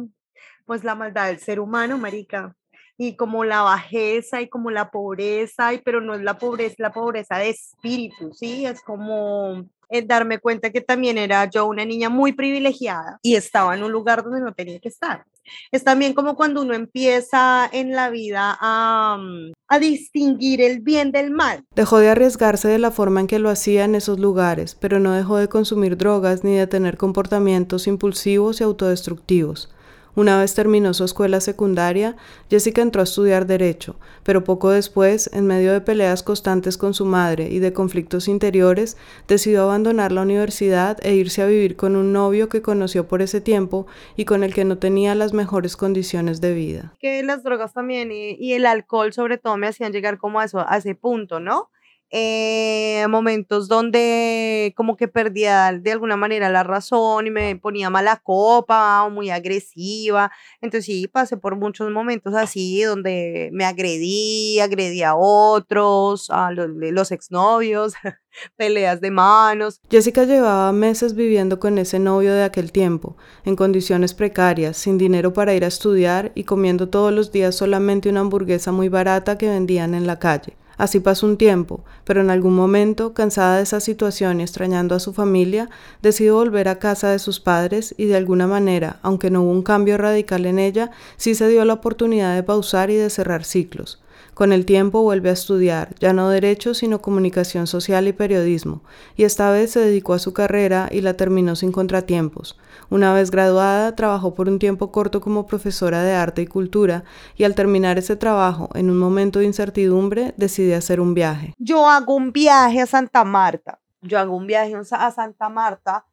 [0.66, 2.56] pues la maldad del ser humano, marica
[2.98, 6.92] y como la bajeza y como la pobreza, y, pero no es la pobreza, la
[6.92, 8.66] pobreza de espíritu, ¿sí?
[8.66, 13.76] Es como eh, darme cuenta que también era yo una niña muy privilegiada y estaba
[13.76, 15.26] en un lugar donde no tenía que estar.
[15.72, 21.12] Es también como cuando uno empieza en la vida a, mm, a, distinguir el bien
[21.12, 21.66] del mal.
[21.76, 25.12] Dejó de arriesgarse de la forma en que lo hacía en esos lugares, pero no
[25.12, 29.73] dejó de consumir drogas ni de tener comportamientos impulsivos y autodestructivos.
[30.16, 32.16] Una vez terminó su escuela secundaria,
[32.48, 37.06] Jessica entró a estudiar Derecho, pero poco después, en medio de peleas constantes con su
[37.06, 38.96] madre y de conflictos interiores,
[39.28, 43.42] decidió abandonar la universidad e irse a vivir con un novio que conoció por ese
[43.42, 46.94] tiempo y con el que no tenía las mejores condiciones de vida.
[47.00, 50.94] Que las drogas también y, el alcohol sobre todo me hacían llegar como a, ese
[50.94, 51.70] punto, ¿no?
[52.16, 58.22] Eh, momentos donde como que perdía de alguna manera la razón y me ponía mala
[58.24, 60.32] copa o muy agresiva.
[60.62, 66.68] Entonces sí, pasé por muchos momentos así donde me agredí, agredí a otros, a los,
[66.70, 67.94] los exnovios,
[68.58, 69.82] peleas de manos.
[69.90, 75.34] Jessica llevaba meses viviendo con ese novio de aquel tiempo, en condiciones precarias, sin dinero
[75.34, 79.50] para ir a estudiar y comiendo todos los días solamente una hamburguesa muy barata que
[79.50, 80.54] vendían en la calle.
[80.84, 85.00] Así pasó un tiempo, pero en algún momento, cansada de esa situación y extrañando a
[85.00, 85.70] su familia,
[86.02, 89.64] decidió volver a casa de sus padres y de alguna manera, aunque no hubo un
[89.64, 94.03] cambio radical en ella, sí se dio la oportunidad de pausar y de cerrar ciclos.
[94.34, 98.82] Con el tiempo vuelve a estudiar, ya no derecho, sino comunicación social y periodismo,
[99.16, 102.58] y esta vez se dedicó a su carrera y la terminó sin contratiempos.
[102.90, 107.04] Una vez graduada, trabajó por un tiempo corto como profesora de arte y cultura,
[107.38, 111.54] y al terminar ese trabajo, en un momento de incertidumbre, decide hacer un viaje.
[111.60, 113.80] Yo hago un viaje a Santa Marta.
[114.02, 116.06] Yo hago un viaje a Santa Marta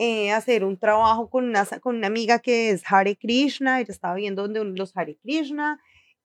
[0.00, 4.14] eh, hacer un trabajo con una, con una amiga que es Hare Krishna, ella estaba
[4.14, 5.80] viendo donde los Hare Krishna,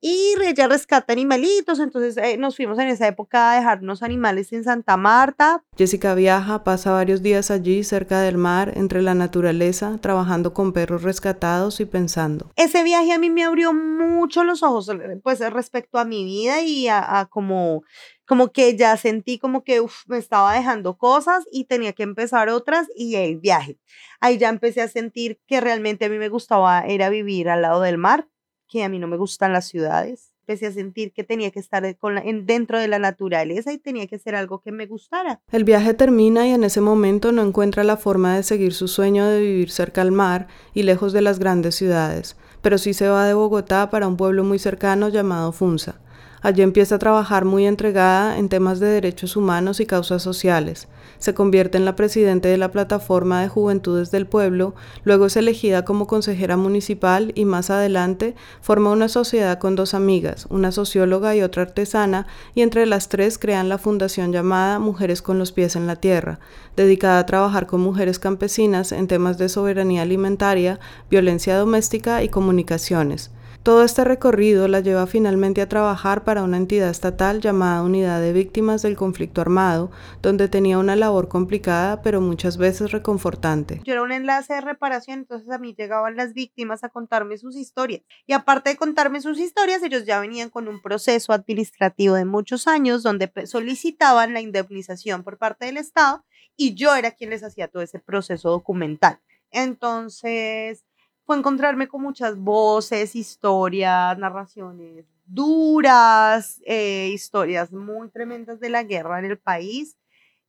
[0.06, 4.66] y ella rescata animalitos, entonces eh, nos fuimos en esa época a dejarnos animales en
[4.66, 5.64] Santa Marta.
[5.78, 11.04] Jessica viaja, pasa varios días allí cerca del mar, entre la naturaleza, trabajando con perros
[11.04, 12.52] rescatados y pensando.
[12.58, 14.92] Ese viaje a mí me abrió mucho los ojos,
[15.24, 17.84] pues respecto a mi vida y a, a como
[18.26, 22.88] como que ya sentí como que me estaba dejando cosas y tenía que empezar otras
[22.96, 23.78] y el viaje.
[24.22, 27.82] Ahí ya empecé a sentir que realmente a mí me gustaba era vivir al lado
[27.82, 28.28] del mar,
[28.68, 31.84] que a mí no me gustan las ciudades empecé a sentir que tenía que estar
[31.98, 35.42] con en, dentro de la naturaleza y tenía que ser algo que me gustara.
[35.52, 39.26] El viaje termina y en ese momento no encuentra la forma de seguir su sueño
[39.26, 43.26] de vivir cerca al mar y lejos de las grandes ciudades, pero sí se va
[43.26, 46.03] de Bogotá para un pueblo muy cercano llamado Funza.
[46.44, 50.90] Allí empieza a trabajar muy entregada en temas de derechos humanos y causas sociales.
[51.18, 54.76] Se convierte en la presidenta de la Plataforma de Juventudes del Pueblo,
[55.06, 60.46] luego es elegida como consejera municipal y más adelante forma una sociedad con dos amigas,
[60.50, 65.40] una socióloga y otra artesana, y entre las tres crean la fundación llamada Mujeres con
[65.40, 66.42] los pies en la tierra,
[66.76, 70.78] dedicada a trabajar con mujeres campesinas en temas de soberanía alimentaria,
[71.10, 73.32] violencia doméstica y comunicaciones.
[73.64, 78.34] Todo este recorrido la lleva finalmente a trabajar para una entidad estatal llamada Unidad de
[78.34, 79.90] Víctimas del Conflicto Armado,
[80.22, 83.80] donde tenía una labor complicada pero muchas veces reconfortante.
[83.86, 87.56] Yo era un enlace de reparación, entonces a mí llegaban las víctimas a contarme sus
[87.56, 88.02] historias.
[88.28, 92.68] Y aparte de contarme sus historias, ellos ya venían con un proceso administrativo de muchos
[92.68, 96.26] años donde solicitaban la indemnización por parte del Estado
[96.58, 99.22] y yo era quien les hacía todo ese proceso documental.
[99.52, 100.84] Entonces,
[101.26, 109.20] fue encontrarme con muchas voces, historias, narraciones duras, eh, historias muy tremendas de la guerra
[109.20, 109.98] en el país,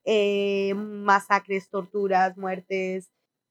[0.04, 3.10] eh, masacres, torturas, muertes.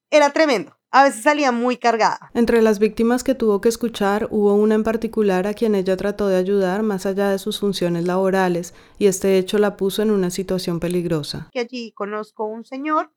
[0.10, 0.78] Era tremendo.
[0.92, 2.30] A veces salía muy cargada.
[2.36, 6.28] Entre las víctimas que tuvo que escuchar hubo una en particular a quien ella trató
[6.28, 10.30] de ayudar más allá de sus funciones laborales y este hecho la puso en una
[10.30, 11.50] situación peligrosa.
[11.52, 13.12] Que allí conozco un señor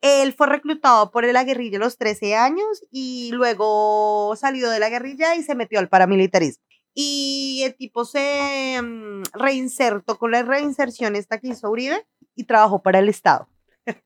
[0.00, 4.88] él fue reclutado por la guerrilla a los 13 años y luego salió de la
[4.88, 6.64] guerrilla y se metió al paramilitarismo.
[6.94, 12.04] Y el tipo se mm, reinsertó con la reinserción esta que hizo Uribe
[12.34, 13.48] y trabajó para el Estado.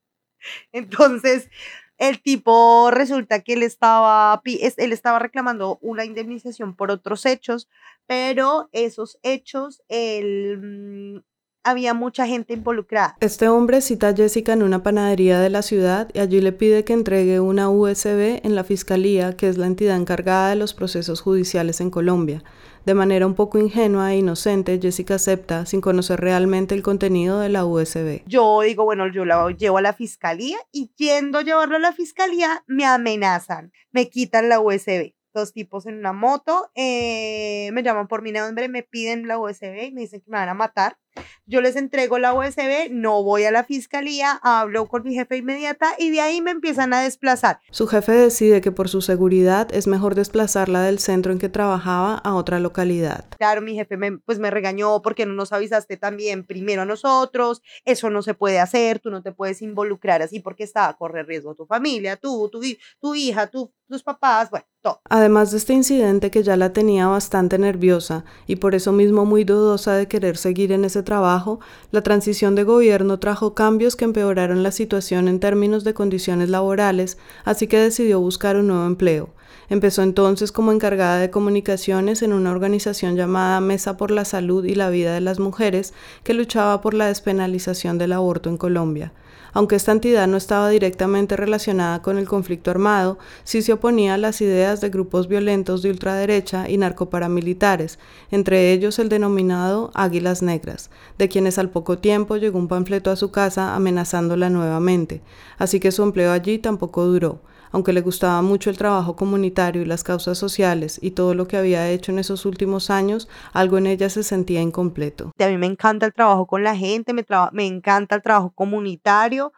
[0.71, 1.49] Entonces,
[1.97, 7.69] el tipo resulta que él estaba, él estaba reclamando una indemnización por otros hechos,
[8.07, 11.32] pero esos hechos él mm,
[11.63, 13.15] había mucha gente involucrada.
[13.19, 16.83] Este hombre cita a Jessica en una panadería de la ciudad y allí le pide
[16.83, 21.21] que entregue una USB en la fiscalía, que es la entidad encargada de los procesos
[21.21, 22.43] judiciales en Colombia.
[22.85, 27.47] De manera un poco ingenua e inocente, Jessica acepta sin conocer realmente el contenido de
[27.47, 28.23] la USB.
[28.25, 31.93] Yo digo, bueno, yo la llevo a la fiscalía y yendo a llevarlo a la
[31.93, 38.07] fiscalía me amenazan, me quitan la USB dos tipos en una moto, eh, me llaman
[38.07, 40.97] por mi nombre, me piden la USB y me dicen que me van a matar.
[41.45, 45.93] Yo les entrego la USB, no voy a la fiscalía, hablo con mi jefe inmediata
[45.97, 47.59] y de ahí me empiezan a desplazar.
[47.69, 52.15] Su jefe decide que por su seguridad es mejor desplazarla del centro en que trabajaba
[52.15, 53.25] a otra localidad.
[53.37, 57.61] Claro, mi jefe me, pues me regañó porque no nos avisaste también primero a nosotros,
[57.83, 61.27] eso no se puede hacer, tú no te puedes involucrar así porque está a correr
[61.27, 62.61] riesgo tu familia, tú, tu,
[63.01, 64.65] tu hija, tú, tus papás, bueno,
[65.09, 69.45] Además de este incidente que ya la tenía bastante nerviosa y por eso mismo muy
[69.45, 74.61] dudosa de querer seguir en ese trabajo, la transición de gobierno trajo cambios que empeoraron
[74.61, 79.29] la situación en términos de condiciones laborales, así que decidió buscar un nuevo empleo.
[79.69, 84.75] Empezó entonces como encargada de comunicaciones en una organización llamada Mesa por la Salud y
[84.75, 85.93] la Vida de las Mujeres,
[86.25, 89.13] que luchaba por la despenalización del aborto en Colombia.
[89.53, 94.17] Aunque esta entidad no estaba directamente relacionada con el conflicto armado, sí se oponía a
[94.17, 97.99] las ideas de grupos violentos de ultraderecha y narcoparamilitares,
[98.31, 103.15] entre ellos el denominado Águilas Negras, de quienes al poco tiempo llegó un panfleto a
[103.15, 105.21] su casa amenazándola nuevamente,
[105.57, 107.39] así que su empleo allí tampoco duró
[107.73, 111.57] aunque le gustaba mucho el trabajo comunitario y las causas sociales y todo lo que
[111.57, 115.31] había hecho en esos últimos años, algo en ella se sentía incompleto.
[115.39, 117.25] A mí me encanta el trabajo con la gente, me,
[117.65, 119.53] encanta el trabajo comunitario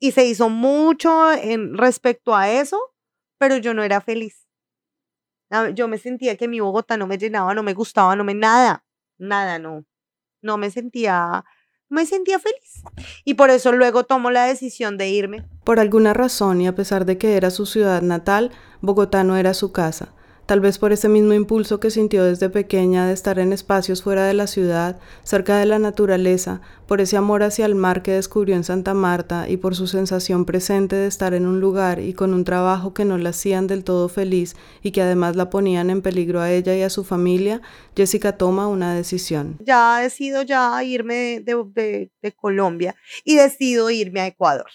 [0.00, 2.80] y se hizo mucho en respecto a eso,
[3.36, 4.48] pero yo no era feliz.
[5.74, 8.84] Yo me sentía que mi Bogotá no me llenaba, no me gustaba, no me nada,
[9.18, 9.84] nada, no.
[10.40, 11.44] No me sentía
[11.88, 12.82] me sentía feliz.
[13.24, 15.48] Y por eso luego tomo la decisión de irme.
[15.64, 19.54] Por alguna razón, y a pesar de que era su ciudad natal, Bogotá no era
[19.54, 20.14] su casa
[20.48, 24.24] tal vez por ese mismo impulso que sintió desde pequeña de estar en espacios fuera
[24.24, 28.56] de la ciudad, cerca de la naturaleza, por ese amor hacia el mar que descubrió
[28.56, 32.32] en Santa Marta y por su sensación presente de estar en un lugar y con
[32.32, 36.00] un trabajo que no la hacían del todo feliz y que además la ponían en
[36.00, 37.60] peligro a ella y a su familia,
[37.94, 39.58] Jessica toma una decisión.
[39.60, 44.70] Ya decido ya irme de, de Colombia y decido irme a Ecuador.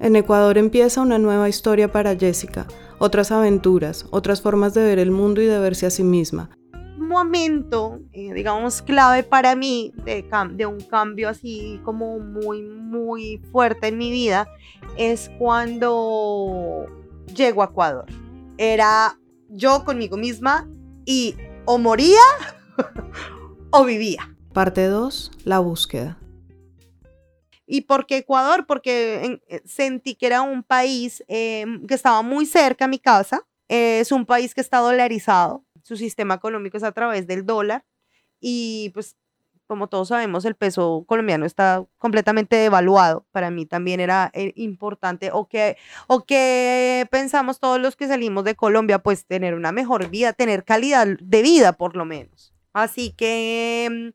[0.00, 2.66] En Ecuador empieza una nueva historia para Jessica,
[2.98, 6.48] otras aventuras, otras formas de ver el mundo y de verse a sí misma.
[6.96, 13.88] momento, eh, digamos, clave para mí de, de un cambio así como muy, muy fuerte
[13.88, 14.48] en mi vida
[14.96, 16.86] es cuando
[17.36, 18.06] llego a Ecuador.
[18.56, 19.18] Era
[19.50, 20.66] yo conmigo misma
[21.04, 21.36] y
[21.66, 22.20] o moría
[23.70, 24.34] o vivía.
[24.54, 25.32] Parte 2.
[25.44, 26.19] La búsqueda.
[27.72, 28.66] ¿Y por qué Ecuador?
[28.66, 33.46] Porque eh, sentí que era un país em, que estaba muy cerca a mi casa.
[33.68, 35.64] es un país que está dolarizado.
[35.84, 37.84] Su sistema económico es a través del dólar.
[38.40, 39.16] Y pues,
[39.68, 43.24] como todos sabemos, el peso colombiano está completamente devaluado.
[43.30, 45.30] Para mí también era eh, importante.
[45.32, 45.76] O que,
[46.08, 50.64] o que pensamos todos los que salimos de Colombia, pues tener una mejor vida, tener
[50.64, 52.52] calidad de vida por lo menos.
[52.72, 54.12] Así que em,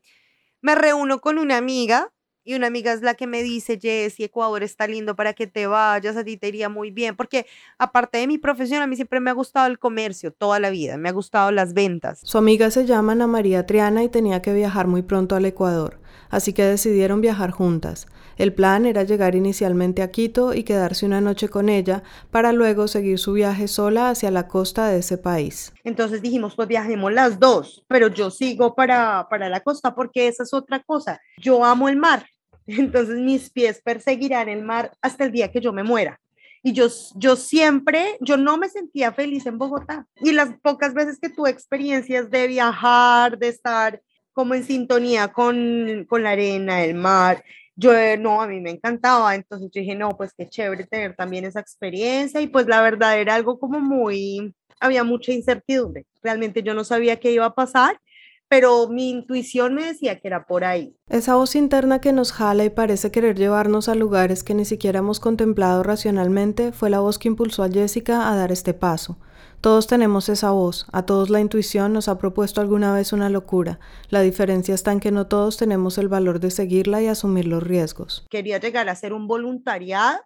[0.60, 2.12] me reúno con una amiga
[2.46, 5.66] y una amiga es la que me dice, Jessy, Ecuador está lindo para que te
[5.66, 7.44] vayas, a ti te iría muy bien, porque
[7.76, 10.96] aparte de mi profesión, a mí siempre me ha gustado el comercio, toda la vida,
[10.96, 12.20] me ha gustado las ventas.
[12.22, 16.00] Su amiga se llama Ana María Triana y tenía que viajar muy pronto al Ecuador,
[16.30, 18.06] así que decidieron viajar juntas.
[18.36, 22.86] El plan era llegar inicialmente a Quito y quedarse una noche con ella para luego
[22.86, 25.72] seguir su viaje sola hacia la costa de ese país.
[25.84, 30.42] Entonces dijimos, pues viajemos las dos, pero yo sigo para, para la costa porque esa
[30.42, 31.18] es otra cosa.
[31.38, 32.26] Yo amo el mar,
[32.66, 36.20] entonces mis pies perseguirán el mar hasta el día que yo me muera.
[36.62, 40.06] Y yo, yo siempre, yo no me sentía feliz en Bogotá.
[40.20, 44.02] Y las pocas veces que tuve experiencias de viajar, de estar
[44.32, 47.44] como en sintonía con, con la arena, el mar,
[47.76, 49.34] yo no, a mí me encantaba.
[49.34, 52.40] Entonces yo dije, no, pues qué chévere tener también esa experiencia.
[52.40, 56.06] Y pues la verdad era algo como muy, había mucha incertidumbre.
[56.22, 58.00] Realmente yo no sabía qué iba a pasar
[58.48, 60.96] pero mi intuición me decía que era por ahí.
[61.08, 65.00] Esa voz interna que nos jala y parece querer llevarnos a lugares que ni siquiera
[65.00, 69.18] hemos contemplado racionalmente fue la voz que impulsó a Jessica a dar este paso.
[69.60, 73.80] Todos tenemos esa voz, a todos la intuición nos ha propuesto alguna vez una locura.
[74.10, 77.62] La diferencia está en que no todos tenemos el valor de seguirla y asumir los
[77.62, 78.26] riesgos.
[78.30, 80.20] Quería llegar a ser un voluntariado,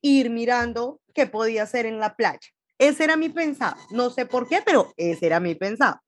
[0.00, 2.40] ir mirando qué podía hacer en la playa.
[2.78, 3.76] Ese era mi pensado.
[3.90, 6.00] No sé por qué, pero ese era mi pensado.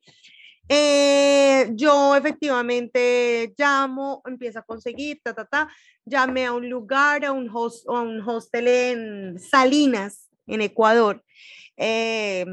[0.68, 5.68] Eh, yo efectivamente llamo, empiezo a conseguir, ta, ta, ta,
[6.04, 11.22] llamé a un lugar, a un, host, a un hostel en Salinas, en Ecuador.
[11.76, 12.46] Eh,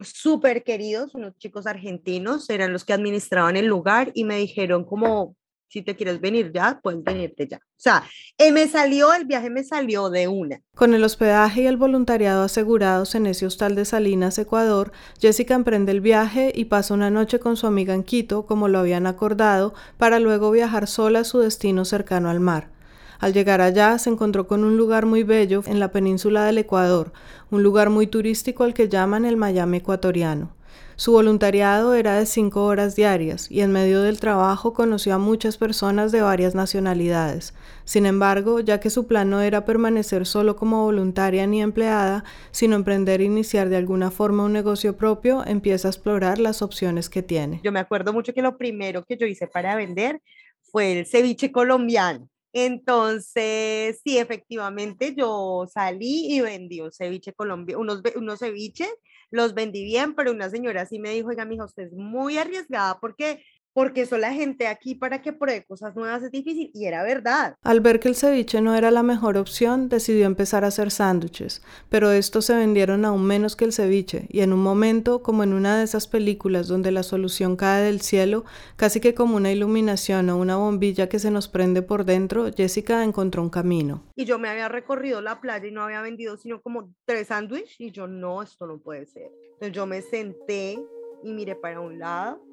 [0.00, 5.36] súper queridos, unos chicos argentinos, eran los que administraban el lugar y me dijeron como,
[5.68, 7.58] si te quieres venir ya, puedes venirte ya.
[7.58, 8.02] O sea,
[8.38, 10.60] eh, me salió, el viaje me salió de una.
[10.74, 15.92] Con el hospedaje y el voluntariado asegurados en ese hostal de Salinas, Ecuador, Jessica emprende
[15.92, 19.74] el viaje y pasa una noche con su amiga en Quito, como lo habían acordado,
[19.98, 22.70] para luego viajar sola a su destino cercano al mar.
[23.18, 27.12] Al llegar allá se encontró con un lugar muy bello en la península del Ecuador,
[27.50, 30.57] un lugar muy turístico al que llaman el Miami ecuatoriano.
[30.98, 35.56] Su voluntariado era de cinco horas diarias y en medio del trabajo conoció a muchas
[35.56, 37.54] personas de varias nacionalidades.
[37.84, 42.74] Sin embargo, ya que su plan no era permanecer solo como voluntaria ni empleada, sino
[42.74, 47.22] emprender e iniciar de alguna forma un negocio propio, empieza a explorar las opciones que
[47.22, 47.60] tiene.
[47.62, 50.20] Yo me acuerdo mucho que lo primero que yo hice para vender
[50.62, 52.28] fue el ceviche colombiano.
[52.52, 58.92] Entonces, sí, efectivamente, yo salí y vendí un ceviche colombiano, unos, unos ceviches
[59.30, 62.98] los vendí bien, pero una señora sí me dijo, oiga, mija, usted es muy arriesgada
[63.00, 63.44] porque
[63.78, 67.54] porque eso la gente aquí para que pruebe cosas nuevas es difícil y era verdad.
[67.62, 71.62] Al ver que el ceviche no era la mejor opción, decidió empezar a hacer sándwiches,
[71.88, 75.52] pero estos se vendieron aún menos que el ceviche y en un momento, como en
[75.52, 80.28] una de esas películas donde la solución cae del cielo, casi que como una iluminación
[80.30, 84.02] o una bombilla que se nos prende por dentro, Jessica encontró un camino.
[84.16, 87.76] Y yo me había recorrido la playa y no había vendido sino como tres sándwiches
[87.78, 89.30] y yo no, esto no puede ser.
[89.52, 90.80] Entonces yo me senté
[91.22, 92.47] y miré para un lado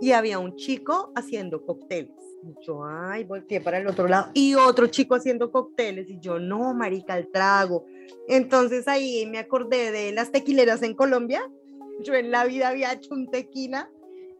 [0.00, 2.14] y había un chico haciendo cócteles.
[2.66, 6.72] Yo, ay, volteé para el otro lado y otro chico haciendo cócteles y yo, no,
[6.72, 7.84] marica, el trago.
[8.28, 11.42] Entonces ahí me acordé de las tequileras en Colombia.
[12.02, 13.90] Yo en la vida había hecho un tequila,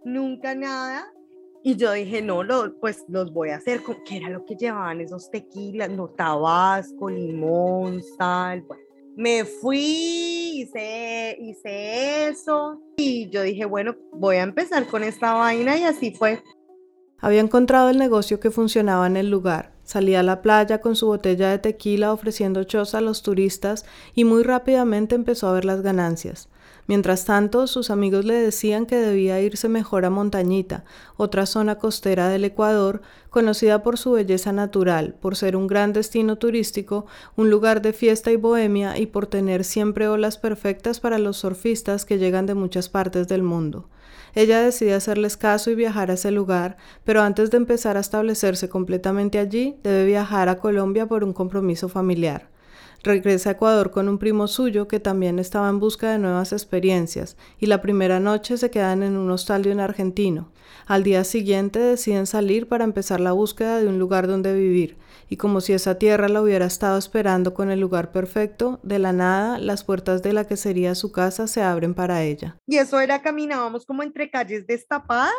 [0.04, 1.12] nunca nada.
[1.62, 3.82] Y yo dije, no, lo, pues los voy a hacer.
[4.06, 5.90] ¿Qué era lo que llevaban esos tequilas?
[5.90, 8.62] No, tabasco, limón, sal.
[8.62, 8.82] Bueno,
[9.14, 15.76] me fui, hice, hice eso y yo dije, bueno, voy a empezar con esta vaina
[15.78, 16.42] y así fue.
[17.18, 19.72] Había encontrado el negocio que funcionaba en el lugar.
[19.84, 23.84] Salía a la playa con su botella de tequila ofreciendo chos a los turistas
[24.14, 26.48] y muy rápidamente empezó a ver las ganancias.
[26.90, 30.82] Mientras tanto, sus amigos le decían que debía irse mejor a Montañita,
[31.16, 36.34] otra zona costera del Ecuador, conocida por su belleza natural, por ser un gran destino
[36.34, 41.36] turístico, un lugar de fiesta y bohemia y por tener siempre olas perfectas para los
[41.36, 43.88] surfistas que llegan de muchas partes del mundo.
[44.34, 48.68] Ella decide hacerles caso y viajar a ese lugar, pero antes de empezar a establecerse
[48.68, 52.48] completamente allí, debe viajar a Colombia por un compromiso familiar.
[53.02, 57.38] Regresa a Ecuador con un primo suyo que también estaba en busca de nuevas experiencias,
[57.58, 60.52] y la primera noche se quedan en un hostal de un argentino.
[60.86, 64.98] Al día siguiente deciden salir para empezar la búsqueda de un lugar donde vivir,
[65.30, 69.14] y como si esa tierra la hubiera estado esperando con el lugar perfecto, de la
[69.14, 72.58] nada las puertas de la que sería su casa se abren para ella.
[72.66, 75.32] Y eso era, caminábamos como entre calles destapadas,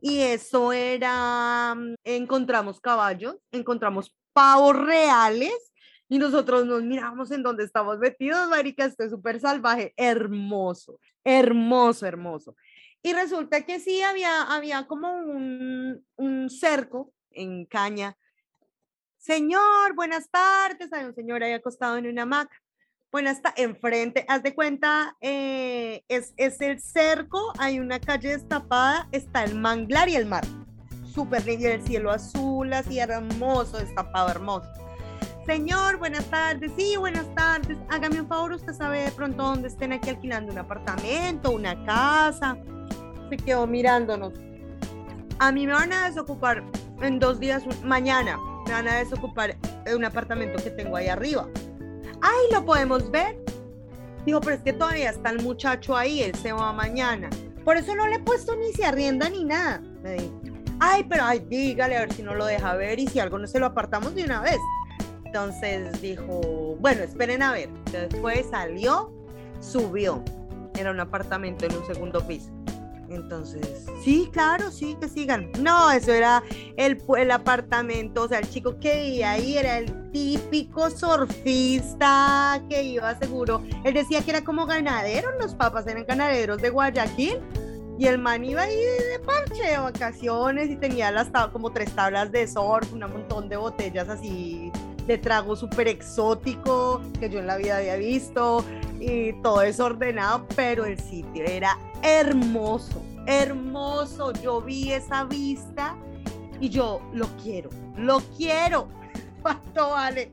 [0.00, 5.65] y eso era, mm, encontramos caballos, encontramos pavos reales,
[6.08, 12.06] y nosotros nos miramos en donde estamos metidos, marica, esto es súper salvaje, hermoso, hermoso,
[12.06, 12.56] hermoso.
[13.02, 18.16] Y resulta que sí, había, había como un, un cerco en caña.
[19.18, 20.92] Señor, buenas tardes.
[20.92, 22.56] Hay un señor ahí acostado en una hamaca.
[23.12, 23.64] Buenas tardes.
[23.64, 29.54] Enfrente, haz de cuenta, eh, es, es el cerco, hay una calle destapada, está el
[29.54, 30.44] manglar y el mar.
[31.12, 34.85] Súper lindo, el cielo azul, así hermoso, destapado, hermoso.
[35.46, 36.72] Señor, buenas tardes.
[36.76, 37.78] Sí, buenas tardes.
[37.88, 42.58] Hágame un favor, usted sabe de pronto dónde estén aquí alquilando un apartamento, una casa.
[43.30, 44.32] Se quedó mirándonos.
[45.38, 46.64] A mí me van a desocupar
[47.00, 48.36] en dos días, mañana.
[48.66, 49.56] Me van a desocupar
[49.94, 51.46] un apartamento que tengo ahí arriba.
[52.20, 53.38] Ay, lo podemos ver.
[54.24, 57.30] Dijo, pero es que todavía está el muchacho ahí, él se va mañana.
[57.64, 59.80] Por eso no le he puesto ni se arrienda ni nada.
[60.02, 60.40] Me dijo.
[60.80, 63.46] Ay, pero ay, dígale a ver si no lo deja ver y si algo no
[63.46, 64.58] se lo apartamos de una vez.
[65.36, 67.68] Entonces dijo, bueno, esperen a ver.
[67.92, 69.12] Después salió,
[69.60, 70.24] subió.
[70.78, 72.50] Era un apartamento en un segundo piso.
[73.10, 75.50] Entonces, sí, claro, sí, que sigan.
[75.60, 76.42] No, eso era
[76.78, 82.82] el, el apartamento, o sea, el chico que vivía ahí era el típico surfista que
[82.82, 83.62] iba seguro.
[83.84, 87.40] Él decía que era como ganadero, los papás eran ganaderos de Guayaquil.
[87.98, 92.32] Y el man iba ahí de parche, de vacaciones, y tenía las como tres tablas
[92.32, 94.72] de surf, un montón de botellas así
[95.06, 98.64] de trago súper exótico que yo en la vida había visto
[99.00, 104.32] y todo desordenado, pero el sitio era hermoso, hermoso.
[104.42, 105.96] Yo vi esa vista
[106.60, 108.88] y yo lo quiero, lo quiero.
[109.42, 110.32] ¿Cuánto vale?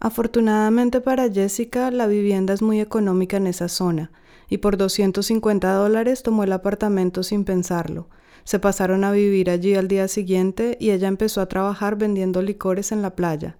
[0.00, 4.10] Afortunadamente para Jessica, la vivienda es muy económica en esa zona
[4.48, 8.08] y por 250 dólares tomó el apartamento sin pensarlo.
[8.44, 12.92] Se pasaron a vivir allí al día siguiente y ella empezó a trabajar vendiendo licores
[12.92, 13.56] en la playa.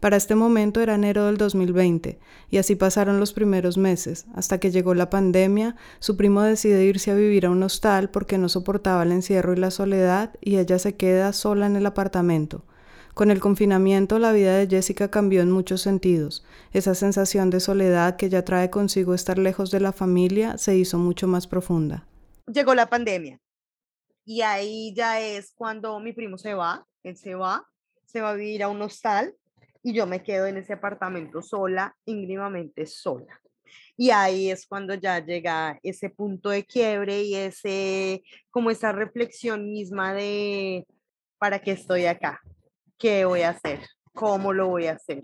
[0.00, 2.20] Para este momento era enero del 2020,
[2.50, 7.10] y así pasaron los primeros meses, hasta que llegó la pandemia, su primo decide irse
[7.10, 10.78] a vivir a un hostal porque no soportaba el encierro y la soledad, y ella
[10.78, 12.64] se queda sola en el apartamento.
[13.14, 16.44] Con el confinamiento la vida de Jessica cambió en muchos sentidos.
[16.72, 20.98] Esa sensación de soledad que ya trae consigo estar lejos de la familia se hizo
[20.98, 22.06] mucho más profunda.
[22.46, 23.40] Llegó la pandemia
[24.28, 27.66] y ahí ya es cuando mi primo se va, él se va,
[28.04, 29.34] se va a vivir a un hostal
[29.82, 33.40] y yo me quedo en ese apartamento sola, íngrimamente sola.
[33.96, 39.72] Y ahí es cuando ya llega ese punto de quiebre y ese, como esa reflexión
[39.72, 40.86] misma de,
[41.38, 42.42] ¿para qué estoy acá?
[42.98, 43.80] ¿Qué voy a hacer?
[44.12, 45.22] ¿Cómo lo voy a hacer?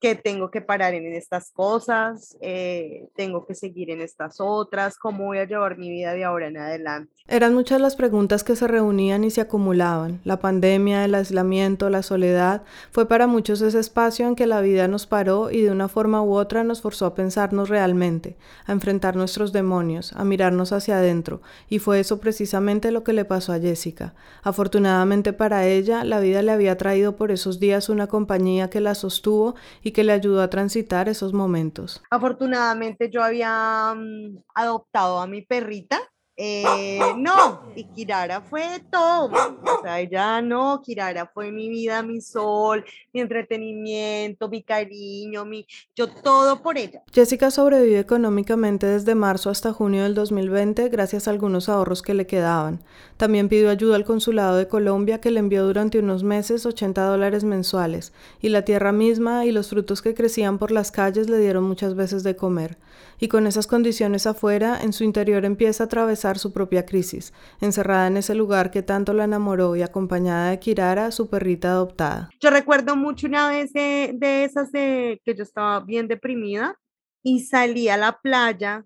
[0.00, 5.24] Que tengo que parar en estas cosas, eh, tengo que seguir en estas otras, cómo
[5.24, 7.12] voy a llevar mi vida de ahora en adelante.
[7.28, 10.20] Eran muchas las preguntas que se reunían y se acumulaban.
[10.22, 14.86] La pandemia, el aislamiento, la soledad, fue para muchos ese espacio en que la vida
[14.86, 18.36] nos paró y de una forma u otra nos forzó a pensarnos realmente,
[18.66, 23.24] a enfrentar nuestros demonios, a mirarnos hacia adentro, y fue eso precisamente lo que le
[23.24, 24.14] pasó a Jessica.
[24.44, 28.94] Afortunadamente para ella, la vida le había traído por esos días una compañía que la
[28.94, 29.56] sostuvo
[29.86, 32.02] y que le ayudó a transitar esos momentos.
[32.10, 36.00] Afortunadamente yo había mm, adoptado a mi perrita
[36.38, 39.26] eh, no, y Kirara fue todo.
[39.26, 42.84] O sea, ella no, Kirara fue mi vida, mi sol,
[43.14, 47.02] mi entretenimiento, mi cariño, mi, yo todo por ella.
[47.12, 52.26] Jessica sobrevive económicamente desde marzo hasta junio del 2020 gracias a algunos ahorros que le
[52.26, 52.84] quedaban.
[53.16, 57.44] También pidió ayuda al consulado de Colombia que le envió durante unos meses 80 dólares
[57.44, 58.12] mensuales,
[58.42, 61.94] y la tierra misma y los frutos que crecían por las calles le dieron muchas
[61.94, 62.76] veces de comer.
[63.18, 68.06] Y con esas condiciones afuera, en su interior empieza a atravesar su propia crisis, encerrada
[68.08, 72.30] en ese lugar que tanto la enamoró y acompañada de Kirara, su perrita adoptada.
[72.40, 76.78] Yo recuerdo mucho una vez de, de esas de que yo estaba bien deprimida
[77.22, 78.84] y salí a la playa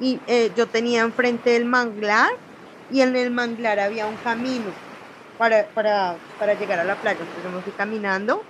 [0.00, 2.30] y eh, yo tenía enfrente el manglar
[2.90, 4.72] y en el manglar había un camino
[5.36, 7.20] para, para, para llegar a la playa.
[7.20, 8.42] Entonces me fui caminando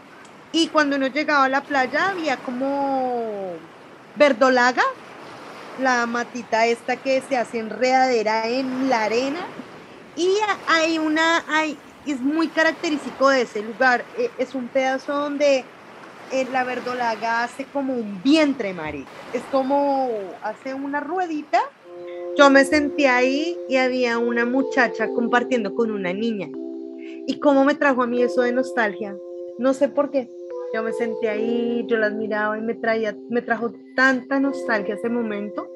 [0.53, 3.53] y cuando uno llegaba a la playa había como
[4.16, 4.83] verdolaga,
[5.81, 9.47] la matita esta que se hace enredadera en la arena
[10.16, 10.35] y
[10.66, 15.64] hay una, hay, es muy característico de ese lugar, e, es un pedazo donde
[16.33, 19.07] eh, la verdolaga hace como un vientre, Mari.
[19.33, 20.11] Es como
[20.43, 21.61] hace una ruedita.
[22.37, 26.49] Yo me senté ahí y había una muchacha compartiendo con una niña.
[27.26, 29.16] ¿Y cómo me trajo a mí eso de nostalgia?
[29.59, 30.29] No sé por qué.
[30.75, 35.09] Yo me senté ahí, yo las miraba y me traía, me trajo tanta nostalgia ese
[35.09, 35.66] momento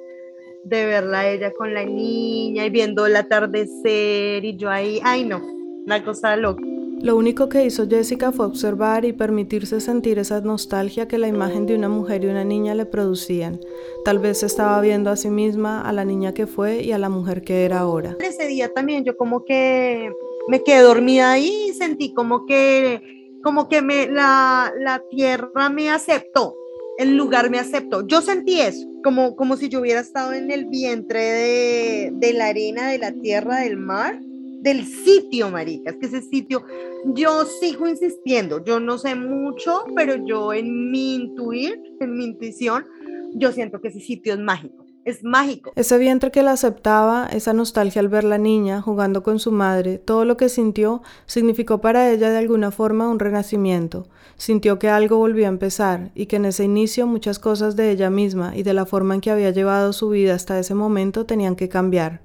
[0.64, 5.24] de verla a ella con la niña y viendo el atardecer y yo ahí, ay
[5.24, 5.42] no,
[5.86, 6.62] una cosa loca.
[7.00, 11.66] Lo único que hizo Jessica fue observar y permitirse sentir esa nostalgia que la imagen
[11.66, 13.58] de una mujer y una niña le producían.
[14.04, 17.08] Tal vez estaba viendo a sí misma, a la niña que fue y a la
[17.08, 18.16] mujer que era ahora.
[18.20, 20.12] Ese día también yo como que
[20.46, 25.90] me quedé dormida ahí y sentí como que, como que me, la, la tierra me
[25.90, 26.54] aceptó,
[26.98, 28.06] el lugar me aceptó.
[28.06, 32.88] Yo sentí eso, como, como si yo hubiera estado en el vientre de, la arena,
[32.88, 34.18] de la tierra, del mar
[34.62, 36.64] del sitio, marica, es que ese sitio,
[37.04, 42.86] yo sigo insistiendo, yo no sé mucho, pero yo en mi intuir, en mi intuición,
[43.34, 44.81] yo siento que ese sitio es mágico.
[45.04, 45.72] Es mágico.
[45.74, 49.98] Ese vientre que la aceptaba, esa nostalgia al ver la niña jugando con su madre,
[49.98, 54.06] todo lo que sintió significó para ella de alguna forma un renacimiento.
[54.36, 58.10] Sintió que algo volvió a empezar y que en ese inicio muchas cosas de ella
[58.10, 61.56] misma y de la forma en que había llevado su vida hasta ese momento tenían
[61.56, 62.20] que cambiar.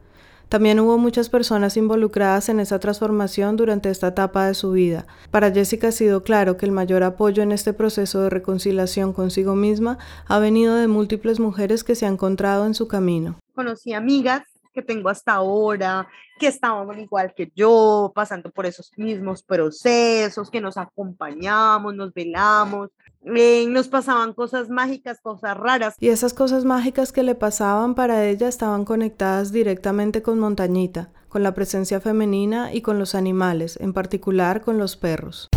[0.49, 5.05] También hubo muchas personas involucradas en esa transformación durante esta etapa de su vida.
[5.29, 9.55] Para Jessica ha sido claro que el mayor apoyo en este proceso de reconciliación consigo
[9.55, 13.35] misma ha venido de múltiples mujeres que se han encontrado en su camino.
[13.53, 14.43] Conocí amigas
[14.73, 16.07] que tengo hasta ahora,
[16.39, 22.89] que estaban igual que yo, pasando por esos mismos procesos, que nos acompañamos, nos velamos,
[23.26, 25.95] eh, nos pasaban cosas mágicas, cosas raras.
[25.99, 31.43] Y esas cosas mágicas que le pasaban para ella estaban conectadas directamente con Montañita, con
[31.43, 35.49] la presencia femenina y con los animales, en particular con los perros.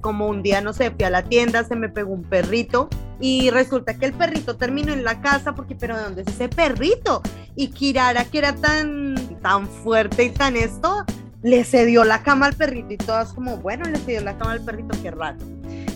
[0.00, 2.88] Como un día, no sé, fui a la tienda, se me pegó un perrito
[3.20, 6.48] y resulta que el perrito terminó en la casa porque, pero ¿de dónde es ese
[6.48, 7.22] perrito?
[7.54, 11.04] Y Kirara, que era tan, tan fuerte y tan esto,
[11.42, 14.64] le cedió la cama al perrito y todas como, bueno, le cedió la cama al
[14.64, 15.44] perrito, qué rato.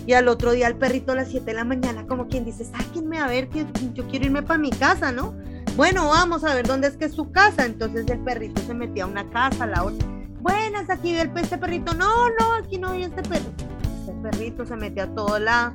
[0.06, 2.64] Y al otro día el perrito a las 7 de la mañana, como quien dice,
[2.64, 5.34] sáquenme a ver que yo quiero irme para mi casa, ¿no?
[5.76, 7.66] Bueno, vamos a ver dónde es que es su casa.
[7.66, 10.08] Entonces el perrito se metía a una casa, a la otra.
[10.40, 11.92] Buenas, aquí ve este perrito.
[11.92, 13.64] No, no, aquí no hay este perrito.
[14.00, 15.72] Este perrito se metía a todo la...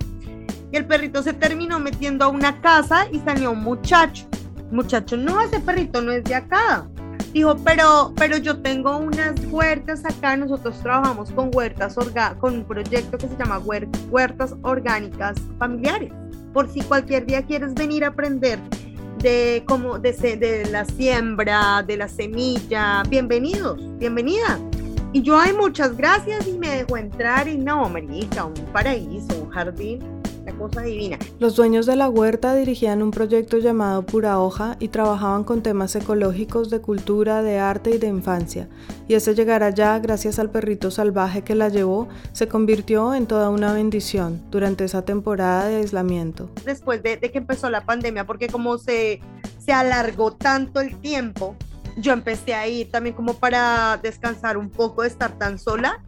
[0.72, 4.26] Y el perrito se terminó metiendo a una casa y salió un muchacho.
[4.72, 6.88] Muchacho, no, ese perrito no es de acá.
[7.34, 11.95] Dijo, pero, pero yo tengo unas huertas acá, nosotros trabajamos con huertas,
[12.39, 13.59] con un proyecto que se llama
[14.09, 16.11] Huertas Orgánicas Familiares.
[16.53, 18.59] Por si cualquier día quieres venir a aprender
[19.19, 24.59] de cómo de, la siembra, de la semilla, bienvenidos, bienvenida.
[25.13, 29.49] Y yo, hay muchas gracias y me dejó entrar y no, marica, un paraíso, un
[29.51, 31.17] jardín la cosa divina.
[31.39, 35.95] Los dueños de la huerta dirigían un proyecto llamado Pura Hoja y trabajaban con temas
[35.95, 38.67] ecológicos de cultura, de arte y de infancia.
[39.07, 43.49] Y ese llegar allá, gracias al perrito salvaje que la llevó, se convirtió en toda
[43.49, 46.49] una bendición durante esa temporada de aislamiento.
[46.65, 49.21] Después de, que empezó la pandemia, porque como se,
[49.59, 51.55] se alargó tanto el tiempo,
[51.97, 56.01] yo empecé a ir también como para descansar un poco de estar tan sola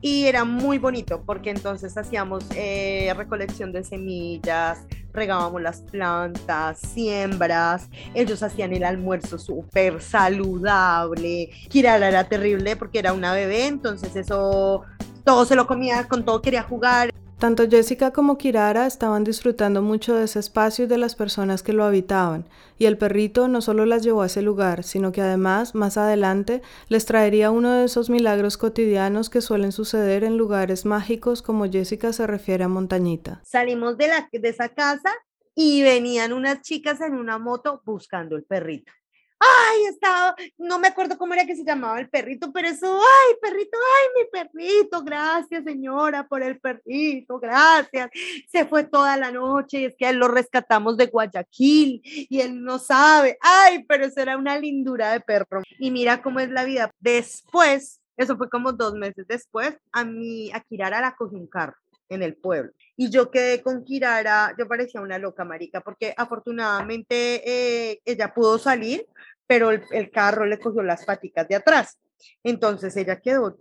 [0.00, 7.88] y era muy bonito porque entonces hacíamos eh, recolección de semillas, regábamos las plantas, siembras,
[8.14, 14.82] ellos hacían el almuerzo súper saludable, Kirara era terrible porque era una bebé, entonces eso
[15.24, 17.10] todo se lo comía, con todo quería jugar.
[17.38, 21.72] Tanto Jessica como Kirara estaban disfrutando mucho de ese espacio y de las personas que
[21.72, 22.44] lo habitaban,
[22.78, 26.62] y el perrito no solo las llevó a ese lugar, sino que además, más adelante,
[26.88, 32.12] les traería uno de esos milagros cotidianos que suelen suceder en lugares mágicos como Jessica
[32.12, 33.40] se refiere a Montañita.
[33.44, 35.12] Salimos de, esa casa
[35.54, 38.90] y venían unas chicas en una moto buscando el perrito
[39.40, 43.36] ay, estaba, no me acuerdo cómo era que se llamaba el perrito, pero eso, ay,
[43.40, 48.10] perrito, ay, mi perrito, gracias señora por el perrito, gracias.
[48.50, 52.62] Se fue toda la noche y es que él lo rescatamos de Guayaquil y él
[52.62, 55.62] no sabe, ay, pero eso era una lindura de perro.
[55.78, 56.90] Y mira cómo es la vida.
[56.98, 61.76] Después, eso fue como dos meses después, a mi, a Kirara la cogió un carro
[62.08, 62.72] en el pueblo.
[62.96, 68.58] Y yo quedé con Kirara, yo parecía una loca marica, porque afortunadamente eh, ella pudo
[68.58, 69.06] salir,
[69.46, 71.98] pero el, el, carro le cogió las paticas de atrás.
[72.42, 73.56] Entonces ella quedó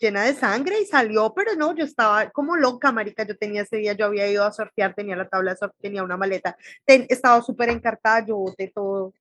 [0.00, 3.76] llena de sangre y salió, pero no, yo estaba como loca, marica, yo tenía ese
[3.76, 7.42] día, yo había ido a sortear, tenía la tabla de surf, tenía una maleta, estaba
[7.42, 9.14] súper encartada, yo boté todo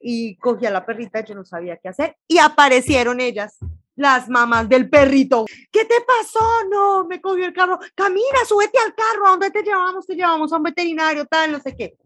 [0.00, 3.58] y cogí a la perrita, yo no sabía qué hacer y aparecieron ellas
[3.98, 5.44] las mamás del perrito.
[5.70, 6.40] ¿Qué te pasó?
[6.70, 7.78] No, me cogió el carro.
[7.94, 9.26] Camina, súbete al carro.
[9.26, 10.06] ¿A dónde te llevamos?
[10.06, 11.96] Te llevamos a un veterinario, tal, no sé qué.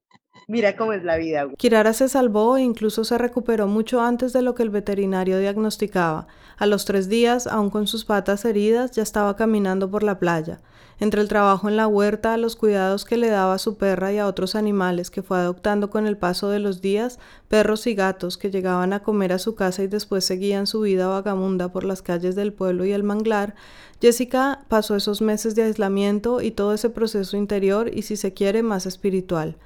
[0.49, 1.47] Mira cómo es la vida.
[1.57, 6.27] Kirara se salvó e incluso se recuperó mucho antes de lo que el veterinario diagnosticaba.
[6.57, 10.61] A los tres días, aún con sus patas heridas, ya estaba caminando por la playa.
[11.01, 14.19] Entre el trabajo en la huerta, los cuidados que le daba a su perra y
[14.19, 17.19] a otros animales que fue adoptando con el paso de los días,
[17.49, 21.09] perros y gatos que llegaban a comer a su casa y después seguían su vida
[21.09, 23.55] vagamunda por las calles del pueblo y el manglar,
[24.03, 28.65] Jessica pasó esos meses de aislamiento y todo ese proceso interior y si se quiere
[28.65, 29.57] más espiritual.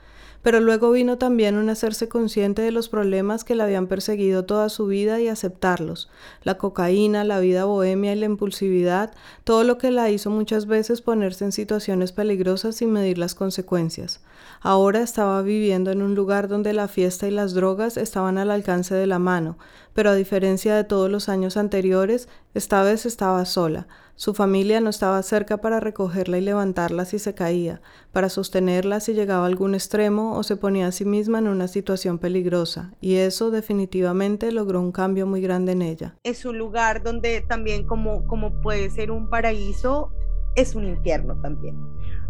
[0.46, 4.68] Pero luego vino también un hacerse consciente de los problemas que la habían perseguido toda
[4.68, 6.08] su vida y aceptarlos.
[6.44, 11.02] La cocaína, la vida bohemia y la impulsividad, todo lo que la hizo muchas veces
[11.02, 14.20] ponerse en situaciones peligrosas sin medir las consecuencias.
[14.60, 18.94] Ahora estaba viviendo en un lugar donde la fiesta y las drogas estaban al alcance
[18.94, 19.58] de la mano,
[19.94, 23.88] pero a diferencia de todos los años anteriores, esta vez estaba sola.
[24.18, 29.12] Su familia no estaba cerca para recogerla y levantarla si se caía, para sostenerla si
[29.12, 33.16] llegaba a algún extremo o se ponía a sí misma en una situación peligrosa, y
[33.16, 36.16] eso definitivamente logró un cambio muy grande en ella.
[36.24, 38.24] Es un lugar donde también como,
[38.62, 40.10] puede ser un paraíso,
[40.54, 41.76] es un infierno también.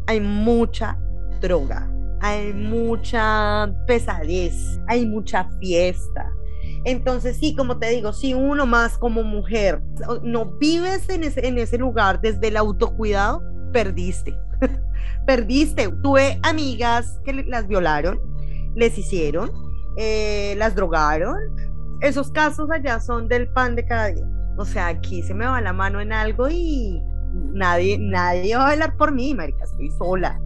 [0.09, 0.99] Hay mucha
[1.41, 1.89] droga,
[2.21, 4.57] hay mucha pesadez,
[4.89, 6.33] hay mucha fiesta,
[6.87, 9.83] entonces, sí, como te digo, si uno más como mujer
[10.23, 14.39] no vives en ese, en ese lugar desde el autocuidado, perdiste.
[15.27, 15.91] perdiste.
[16.05, 18.21] Tuve amigas que las violaron,
[18.77, 19.51] les hicieron,
[19.97, 21.37] eh, las drogaron.
[22.03, 24.25] Esos casos allá son del pan de cada día.
[24.57, 27.03] O sea, aquí se me va la mano en algo y
[27.53, 30.41] nadie, nadie va a bailar por mí, marica, estoy sola.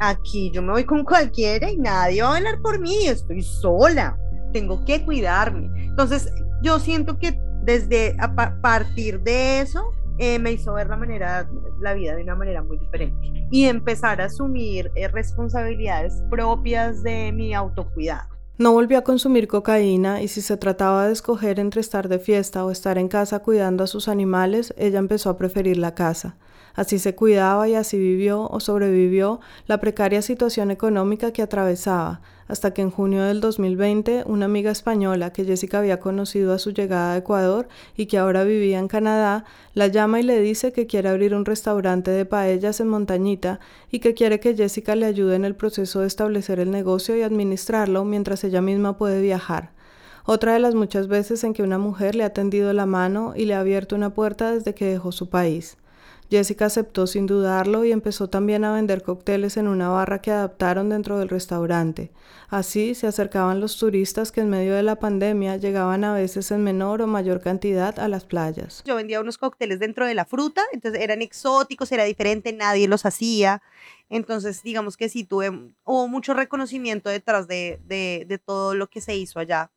[0.00, 4.16] Aquí yo me voy con cualquiera y nadie va a bailar por mí, estoy sola
[4.56, 5.68] tengo que cuidarme.
[5.84, 6.32] Entonces,
[6.62, 11.46] yo siento que desde a partir de eso eh, me hizo ver la manera,
[11.78, 13.18] la vida de una manera muy diferente
[13.50, 18.30] y empezar a asumir eh, responsabilidades propias de mi autocuidado.
[18.56, 22.64] No volvió a consumir cocaína y si se trataba de escoger entre estar de fiesta
[22.64, 26.38] o estar en casa cuidando a sus animales, ella empezó a preferir la casa.
[26.74, 32.72] Así se cuidaba y así vivió o sobrevivió la precaria situación económica que atravesaba, hasta
[32.72, 37.12] que en junio del 2020 una amiga española que Jessica había conocido a su llegada
[37.12, 39.44] a Ecuador y que ahora vivía en Canadá,
[39.74, 44.00] la llama y le dice que quiere abrir un restaurante de paellas en Montañita y
[44.00, 48.04] que quiere que Jessica le ayude en el proceso de establecer el negocio y administrarlo
[48.04, 49.72] mientras ella misma puede viajar.
[50.24, 53.44] Otra de las muchas veces en que una mujer le ha tendido la mano y
[53.44, 55.76] le ha abierto una puerta desde que dejó su país.
[56.30, 60.88] Jessica aceptó sin dudarlo y empezó también a vender cócteles en una barra que adaptaron
[60.88, 62.10] dentro del restaurante.
[62.48, 66.64] Así se acercaban los turistas que en medio de la pandemia llegaban a veces en
[66.64, 68.82] menor o mayor cantidad a las playas.
[68.84, 73.06] Yo vendía unos cócteles dentro de la fruta, entonces eran exóticos, era diferente, nadie los
[73.06, 73.62] hacía.
[74.08, 75.50] Entonces, digamos que sí, tuve,
[75.84, 79.70] hubo mucho reconocimiento detrás de, todo lo que se hizo allá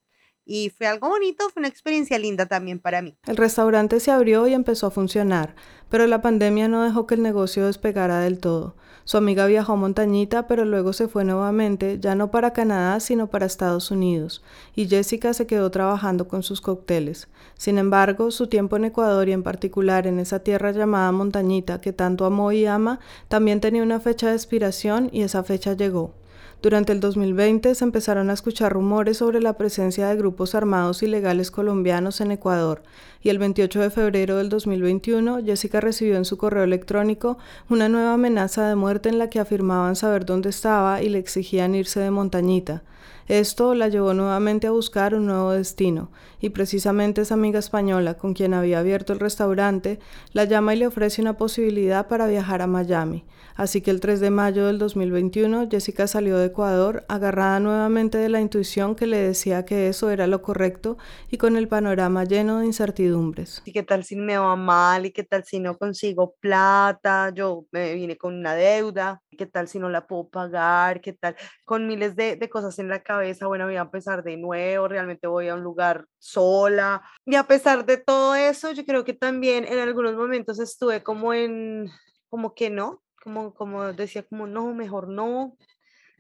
[0.50, 3.16] y fue algo bonito, fue una experiencia linda también para mí.
[3.28, 5.54] El restaurante se abrió y empezó a funcionar,
[5.90, 8.76] pero la pandemia no dejó que el negocio despegara del todo.
[9.04, 13.28] Su amiga viajó a Montañita, pero luego se fue nuevamente, ya no para Canadá, sino
[13.28, 14.44] para Estados Unidos,
[14.76, 17.28] y Jessica se quedó trabajando con sus cócteles.
[17.56, 21.94] Sin embargo, su tiempo en Ecuador y en particular en esa tierra llamada Montañita que
[21.94, 26.19] tanto amó y ama, también tenía una fecha de expiración y esa fecha llegó.
[26.62, 31.52] Durante el 2020 se empezaron a escuchar rumores sobre la presencia de grupos armados ilegales
[31.52, 32.84] colombianos en Ecuador
[33.22, 37.38] y el 28 de febrero del 2021 Jessica recibió en su correo electrónico
[37.70, 41.76] una nueva amenaza de muerte en la que afirmaban saber dónde estaba y le exigían
[41.76, 42.84] irse de montañita.
[43.30, 46.10] Esto la llevó nuevamente a buscar un nuevo destino,
[46.42, 50.00] y precisamente esa amiga española con quien había abierto el restaurante
[50.34, 53.26] la llama y le ofrece una posibilidad para viajar a Miami.
[53.56, 58.30] Así que el 3 de mayo del 2021 Jessica salió de Ecuador agarrada nuevamente de
[58.30, 60.98] la intuición que le decía que eso era lo correcto
[61.30, 63.62] y con el panorama lleno de incertidumbres.
[63.66, 65.06] ¿Y qué tal si me va mal?
[65.06, 67.32] ¿Y qué tal si no consigo plata?
[67.36, 69.22] Yo me vine con una deuda.
[69.38, 71.02] ¿Qué tal si no la puedo pagar?
[71.02, 71.36] ¿Qué tal?
[71.66, 73.19] Con miles de, de cosas en la cabeza.
[73.48, 74.88] Bueno, voy a empezar de nuevo.
[74.88, 77.02] Realmente voy a un lugar sola.
[77.26, 81.34] Y a pesar de todo eso, yo creo que también en algunos momentos estuve como
[81.34, 81.90] en,
[82.30, 85.58] como que no, como, como decía, como no, mejor no,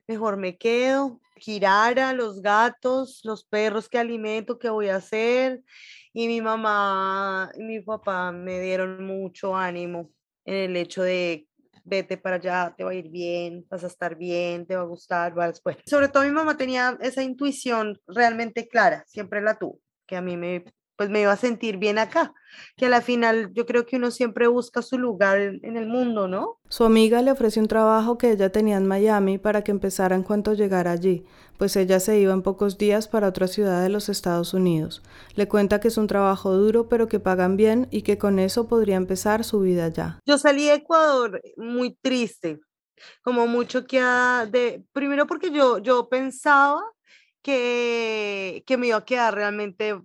[0.08, 1.20] mejor me quedo.
[1.36, 5.64] Kirara, los gatos, los perros que alimento, ¿qué voy a hacer?
[6.14, 10.12] Y mi mamá y mi papá me dieron mucho ánimo
[10.46, 11.49] en el hecho de
[11.90, 14.86] vete para allá, te va a ir bien, vas a estar bien, te va a
[14.86, 15.80] gustar, vas, bueno.
[15.86, 20.38] Sobre todo mi mamá tenía esa intuición realmente clara, siempre la tuvo, que a mí
[20.38, 20.64] me
[21.00, 22.34] pues me iba a sentir bien acá,
[22.76, 26.28] que a la final yo creo que uno siempre busca su lugar en, el mundo,
[26.28, 26.60] ¿no?
[26.68, 30.24] Su amiga le ofrece un trabajo que ella tenía en Miami para que empezara en
[30.24, 31.24] cuanto llegara allí,
[31.58, 35.02] pues ella se iba en pocos días para otra ciudad de los Estados Unidos.
[35.36, 38.68] Le cuenta que es un trabajo duro pero que pagan bien y que con eso
[38.68, 40.20] podría empezar su vida allá.
[40.26, 42.60] Yo salí de Ecuador muy triste,
[43.22, 46.82] como mucho que de primero porque yo yo pensaba
[47.42, 49.96] que, que me iba a quedar realmente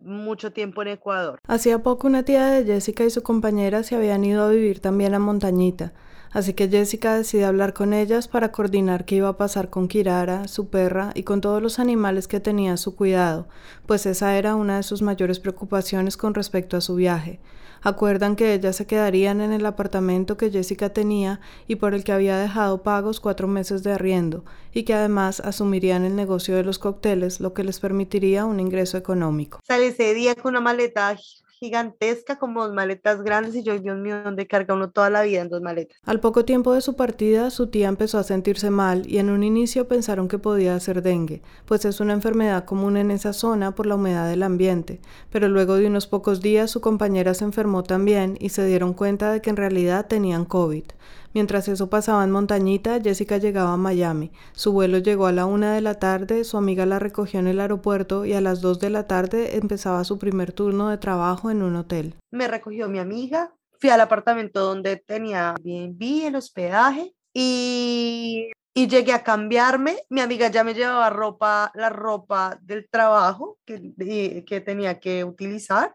[0.00, 1.38] mucho tiempo en Ecuador.
[1.46, 5.14] Hacía poco una tía de Jessica y su compañera se habían ido a vivir también
[5.14, 5.92] a Montañita,
[6.32, 10.48] así que Jessica decide hablar con ellas para coordinar qué iba a pasar con Kirara,
[10.48, 13.48] su perra y con todos los animales que tenía a su cuidado,
[13.86, 17.40] pues esa era una de sus mayores preocupaciones con respecto a su viaje.
[17.82, 22.12] Acuerdan que ellas se quedarían en el apartamento que Jessica tenía y por el que
[22.12, 26.78] había dejado pagos cuatro meses de arriendo, y que además asumirían el negocio de los
[26.78, 29.60] cócteles, lo que les permitiría un ingreso económico.
[29.66, 31.16] Sale ese día con una maleta
[31.60, 35.42] gigantesca como dos maletas grandes y yo, Dios mío, ¿dónde carga uno toda la vida
[35.42, 35.98] en dos maletas?
[36.04, 39.42] Al poco tiempo de su partida, su tía empezó a sentirse mal y en un
[39.42, 43.86] inicio pensaron que podía ser dengue, pues es una enfermedad común en esa zona por
[43.86, 45.00] la humedad del ambiente,
[45.30, 49.30] pero luego de unos pocos días su compañera se enfermó también y se dieron cuenta
[49.30, 50.84] de que en realidad tenían COVID.
[51.32, 54.32] Mientras eso pasaba en Montañita, Jessica llegaba a Miami.
[54.52, 57.60] Su vuelo llegó a la una de la tarde, su amiga la recogió en el
[57.60, 61.62] aeropuerto y a las dos de la tarde empezaba su primer turno de trabajo en
[61.62, 62.16] un hotel.
[62.32, 69.12] Me recogió mi amiga, fui al apartamento donde tenía Airbnb, el hospedaje y, y llegué
[69.12, 69.98] a cambiarme.
[70.08, 75.94] Mi amiga ya me llevaba ropa, la ropa del trabajo que, que tenía que utilizar.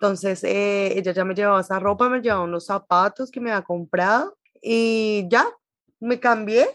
[0.00, 3.64] Entonces, eh, ella ya me llevaba esa ropa, me llevaba unos zapatos que me había
[3.64, 5.46] comprado y ya,
[6.00, 6.68] me cambié.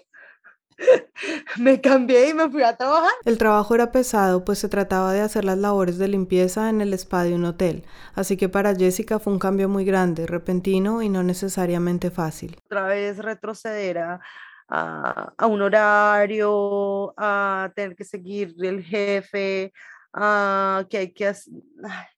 [1.57, 3.13] me cambié y me fui a trabajar.
[3.23, 6.93] El trabajo era pesado, pues se trataba de hacer las labores de limpieza en el
[6.93, 11.09] spa de un hotel, así que para Jessica fue un cambio muy grande, repentino y
[11.09, 12.57] no necesariamente fácil.
[12.65, 14.19] Otra vez retroceder a,
[14.67, 19.71] a, un horario, a tener que seguir el jefe,
[20.13, 21.31] a que hay que,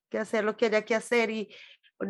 [0.09, 1.49] que hacer lo que haya que hacer y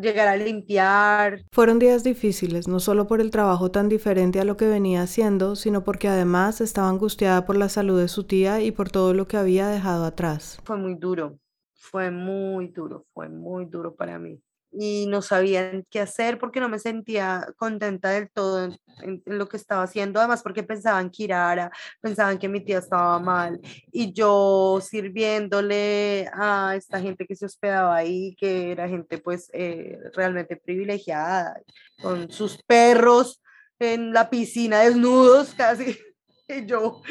[0.00, 1.42] llegar a limpiar.
[1.52, 5.56] Fueron días difíciles, no solo por el trabajo tan diferente a lo que venía haciendo,
[5.56, 9.26] sino porque además estaba angustiada por la salud de su tía y por todo lo
[9.26, 10.58] que había dejado atrás.
[10.64, 11.38] Fue muy duro,
[11.74, 14.40] fue muy duro, fue muy duro para mí
[14.72, 19.56] y no sabían qué hacer porque no me sentía contenta del todo en, lo que
[19.56, 23.60] estaba haciendo, además porque pensaban que Irara, pensaban que mi tía estaba mal
[23.92, 29.98] y yo sirviéndole a esta gente que se hospedaba ahí, que era gente pues eh,
[30.14, 31.60] realmente privilegiada,
[32.02, 33.40] con sus perros
[33.78, 35.96] en la piscina desnudos casi,
[36.48, 37.02] y yo,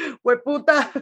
[0.44, 0.92] puta,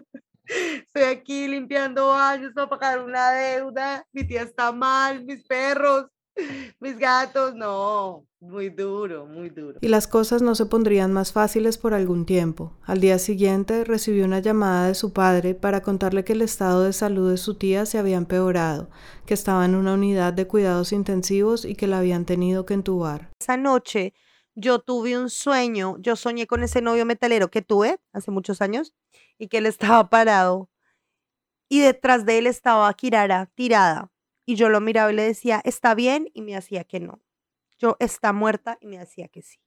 [0.47, 6.07] estoy aquí limpiando baños para pagar una deuda, mi tía está mal, mis perros,
[6.81, 9.79] mis gatos, no, muy duro, muy duro.
[9.81, 12.77] Y las cosas no se pondrían más fáciles por algún tiempo.
[12.85, 16.93] Al día siguiente recibió una llamada de su padre para contarle que el estado de
[16.93, 18.91] salud de su tía se había empeorado,
[19.25, 23.31] que estaba en una unidad de cuidados intensivos y que la habían tenido que entubar.
[23.41, 24.15] Esa noche
[24.55, 28.95] yo tuve un sueño, yo soñé con ese novio metalero que tuve hace muchos años
[29.39, 30.71] y que él estaba parado
[31.69, 34.11] y detrás de él estaba Kirara tirada
[34.47, 37.21] y yo lo miraba y le decía, está bien, y me hacía que no.
[37.79, 39.59] Yo, está muerta, y me hacía que sí.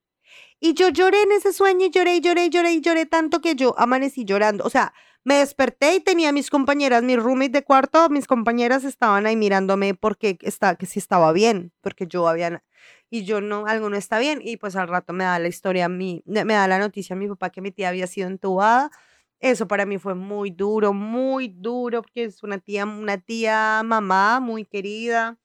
[0.60, 3.56] Y yo lloré en ese sueño, y lloré, y lloré, y lloré, lloré tanto que
[3.56, 4.64] yo amanecí llorando.
[4.64, 4.94] O sea,
[5.26, 9.94] me desperté y tenía mis compañeras, mis roommates de cuarto, mis compañeras estaban ahí mirándome
[9.94, 12.64] porque está, que sí estaba bien, porque yo había,
[13.10, 14.40] y yo no, algo no está bien.
[14.42, 17.28] Y pues al rato me da la historia, mi, me da la noticia a mi
[17.28, 18.92] papá que mi tía había sido entubada
[19.40, 24.40] eso para mí fue muy duro, muy duro, porque es una tía, una tía mamá
[24.40, 25.38] muy querida.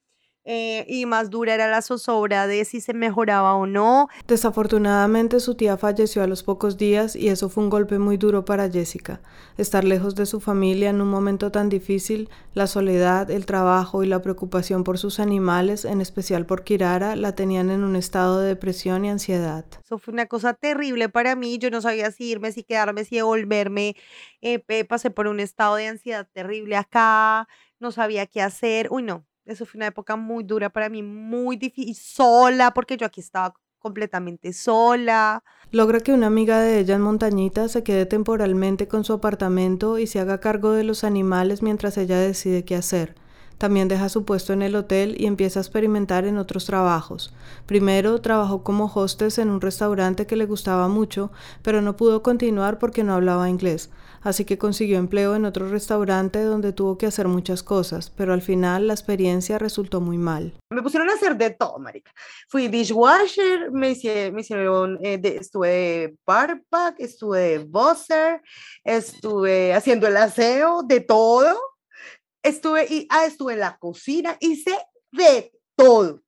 [0.47, 4.09] Eh, y más dura era la zozobra de si se mejoraba o no.
[4.29, 8.45] Desafortunadamente su tía falleció a los pocos días y eso fue un golpe muy duro
[8.45, 9.23] para Jessica.
[9.57, 14.07] Estar lejos de su familia en un momento tan difícil, la soledad, el trabajo y
[14.07, 18.49] la preocupación por sus animales, en especial por Kirara, la tenían en un estado de
[18.49, 19.65] depresión y ansiedad.
[19.83, 23.17] Eso fue una cosa terrible para mí, yo no sabía si irme, si quedarme, si
[23.17, 23.97] devolverme,
[24.43, 27.49] eh, pasé por un estado de ansiedad terrible acá,
[27.81, 31.57] no sabía qué hacer, uy no, eso fue una época muy dura para mí, muy
[31.57, 35.43] difícil, sola, porque yo aquí estaba completamente sola.
[35.71, 40.07] Logra que una amiga de ella en Montañita se quede temporalmente con su apartamento y
[40.07, 43.15] se haga cargo de los animales mientras ella decide qué hacer.
[43.59, 47.35] También deja su puesto en el hotel y empieza a experimentar en otros trabajos.
[47.67, 51.31] Primero trabajó como hostess en un restaurante que le gustaba mucho,
[51.63, 53.91] pero no pudo continuar porque no hablaba inglés,
[54.25, 58.43] así que consiguió empleo en otro restaurante donde tuvo que hacer muchas cosas, pero al
[58.43, 60.55] final la experiencia resultó muy mal.
[60.71, 62.11] Me pusieron a hacer de todo, marica.
[62.49, 68.43] Fui dishwasher, me, hicieron, eh, estuve de barback, estuve de buzzer,
[68.83, 71.57] estuve haciendo el aseo, de todo
[72.45, 74.77] Estuve, y, ah, estuve en la cocina, hice
[75.13, 76.21] de todo.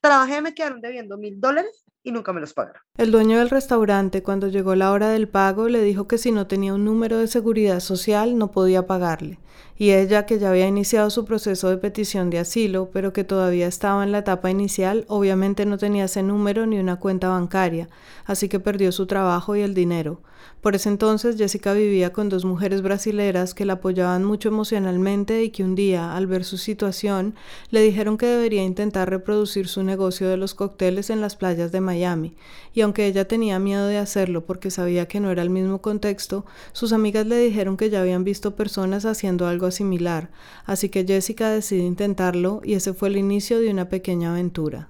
[0.00, 2.82] Trabajé, me quedaron debiendo mil dólares y nunca me los pagaron.
[2.96, 6.46] El dueño del restaurante, cuando llegó la hora del pago, le dijo que si no
[6.46, 9.38] tenía un número de seguridad social no podía pagarle
[9.80, 13.66] y ella, que ya había iniciado su proceso de petición de asilo, pero que todavía
[13.66, 17.88] estaba en la etapa inicial, obviamente no tenía ese número ni una cuenta bancaria,
[18.26, 20.20] así que perdió su trabajo y el dinero.
[20.60, 25.50] Por ese entonces Jessica vivía con dos mujeres brasileras que la apoyaban mucho emocionalmente y
[25.50, 27.34] que un día, al ver su situación,
[27.70, 31.80] le dijeron que debería intentar reproducir su negocio de los cócteles en las playas de
[31.80, 32.34] Miami,
[32.74, 36.44] y aunque ella tenía miedo de hacerlo porque sabía que no era el mismo contexto,
[36.72, 40.30] sus amigas le dijeron que ya habían visto personas haciendo algo similar,
[40.64, 44.88] así que Jessica decide intentarlo y ese fue el inicio de una pequeña aventura.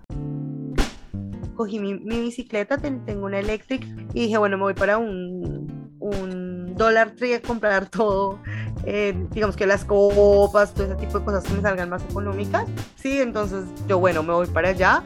[1.56, 7.10] Cogí mi, bicicleta, tengo una electric y dije, bueno, me voy para un, un Dollar
[7.10, 8.38] Tree a comprar todo,
[8.84, 12.66] eh, digamos que las copas, todo ese tipo de cosas que me salgan más económicas.
[12.96, 15.02] Sí, entonces yo, bueno, me voy para allá.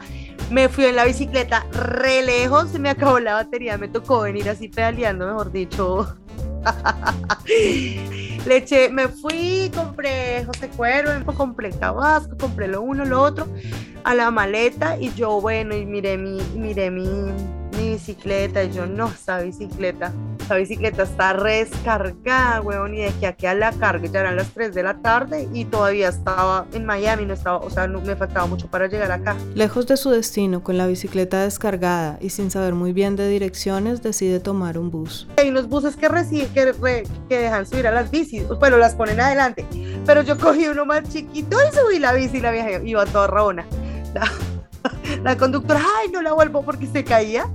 [0.51, 4.47] Me fui en la bicicleta re lejos, se me acabó la batería, me tocó venir
[4.47, 6.15] así pedaleando, mejor dicho,
[8.45, 13.47] Le me fui, compré José Cuervo, compré Tabasco, compré lo uno, lo otro,
[14.03, 17.07] a la maleta y yo, bueno, y miré mi, miré mi,
[17.77, 20.11] mi bicicleta y yo, no, esa bicicleta
[20.45, 24.49] esa bicicleta está rescargada, weón, y de que aquí a la carga ya eran las
[24.51, 28.15] 3 de la tarde y todavía estaba en Miami, no estaba, o sea, no, me
[28.15, 29.35] faltaba mucho para llegar acá.
[29.55, 34.03] Lejos de su destino, con la bicicleta descargada y sin saber muy bien de direcciones,
[34.03, 35.27] decide tomar un bus.
[35.37, 39.19] Hay unos buses que reciben, que, que dejan subir a las bicis, pero las ponen
[39.19, 39.65] adelante.
[40.05, 43.25] Pero yo cogí uno más chiquito y subí la bici y la vieja iba toda
[43.25, 43.65] rabona.
[45.23, 47.47] La conductora, ay, no la vuelvo porque se caía.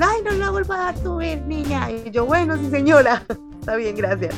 [0.00, 1.90] Ay, no la vuelvo a subir, niña.
[1.90, 3.22] Y yo, bueno, sí, señora.
[3.60, 4.34] Está bien, gracias.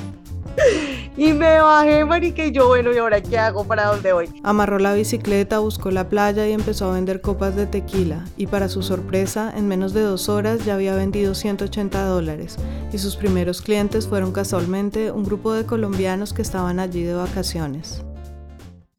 [1.17, 3.65] Y me bajé, marica, y yo, bueno, ¿y ahora qué hago?
[3.65, 4.29] ¿Para dónde voy?
[4.45, 8.25] Amarró la bicicleta, buscó la playa y empezó a vender copas de tequila.
[8.37, 12.57] Y para su sorpresa, en menos de dos horas ya había vendido 180 dólares.
[12.93, 18.05] Y sus primeros clientes fueron casualmente un grupo de colombianos que estaban allí de vacaciones.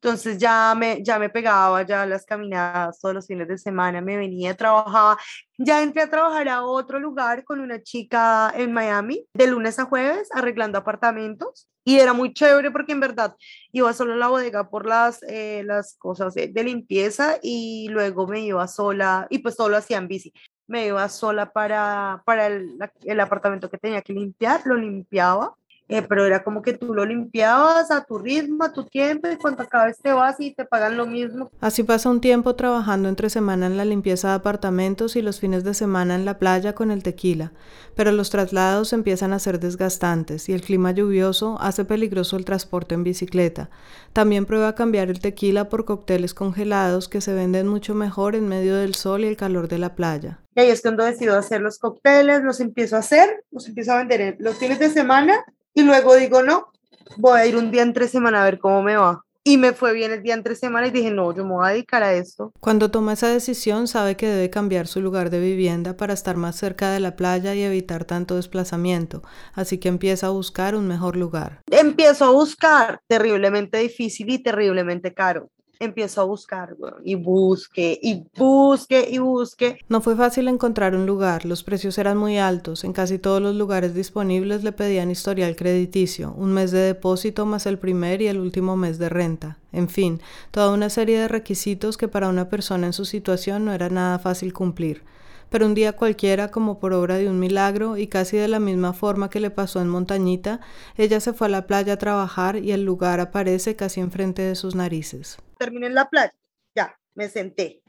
[0.01, 4.15] Entonces ya me, ya me pegaba ya las caminadas todos los fines de semana, me
[4.15, 5.17] venía, trabajaba.
[5.57, 9.85] Ya entré a trabajar a otro lugar con una chica en Miami, de lunes a
[9.85, 11.67] jueves, arreglando apartamentos.
[11.83, 13.35] Y era muy chévere porque en verdad
[13.73, 18.41] iba solo a la bodega por las, eh, las cosas de, limpieza y luego me
[18.41, 20.31] iba sola, y pues solo hacían bici.
[20.67, 25.55] Me iba sola para, para el, el apartamento que tenía que limpiar, lo limpiaba
[25.89, 29.37] eh, pero era como que tú lo limpiabas a tu ritmo, a tu tiempo, y
[29.37, 31.49] cuando acabes te vas y te pagan lo mismo.
[31.59, 35.63] Así pasa un tiempo trabajando entre semana en la limpieza de apartamentos y los fines
[35.63, 37.53] de semana en la playa con el tequila,
[37.95, 42.93] pero los traslados empiezan a ser desgastantes y el clima lluvioso hace peligroso el transporte
[42.93, 43.71] en bicicleta.
[44.13, 48.75] También prueba cambiar el tequila por cócteles congelados que se venden mucho mejor en medio
[48.75, 50.39] del sol y el calor de la playa.
[50.55, 53.97] Y ahí es cuando decido hacer los cócteles, los empiezo a hacer, los empiezo a
[53.97, 55.43] vender los fines de semana
[55.79, 56.71] y luego digo, no,
[57.17, 59.23] voy a ir un día entre semana a ver cómo me va.
[59.45, 61.71] Y me fue bien el día entre semana y dije, no, yo me voy a
[61.71, 62.51] dedicar a esto.
[62.59, 66.57] Cuando toma esa decisión, sabe que debe cambiar su lugar de vivienda para estar más
[66.57, 69.23] cerca de la playa y evitar tanto desplazamiento.
[69.53, 71.61] Así que empieza a buscar un mejor lugar.
[71.71, 75.49] Empiezo a buscar, terriblemente difícil y terriblemente caro
[75.79, 79.79] empiezo a buscar, y busque, y busque, y busque.
[79.87, 83.55] No fue fácil encontrar un lugar, los precios eran muy altos, en casi todos los
[83.55, 88.39] lugares disponibles le pedían historial crediticio, un mes de depósito más el primer y el
[88.39, 90.21] último mes de renta, en fin,
[90.51, 94.19] toda una serie de requisitos que para una persona en su situación no era nada
[94.19, 95.03] fácil cumplir
[95.49, 98.93] pero un día cualquiera, como por obra de un milagro y casi de la misma
[98.93, 100.59] forma que le pasó en Montañita,
[100.97, 104.55] ella se fue a la playa a trabajar y el lugar aparece casi enfrente de
[104.55, 105.37] sus narices.
[105.57, 106.33] Terminé en la playa,
[106.75, 107.81] ya, me senté.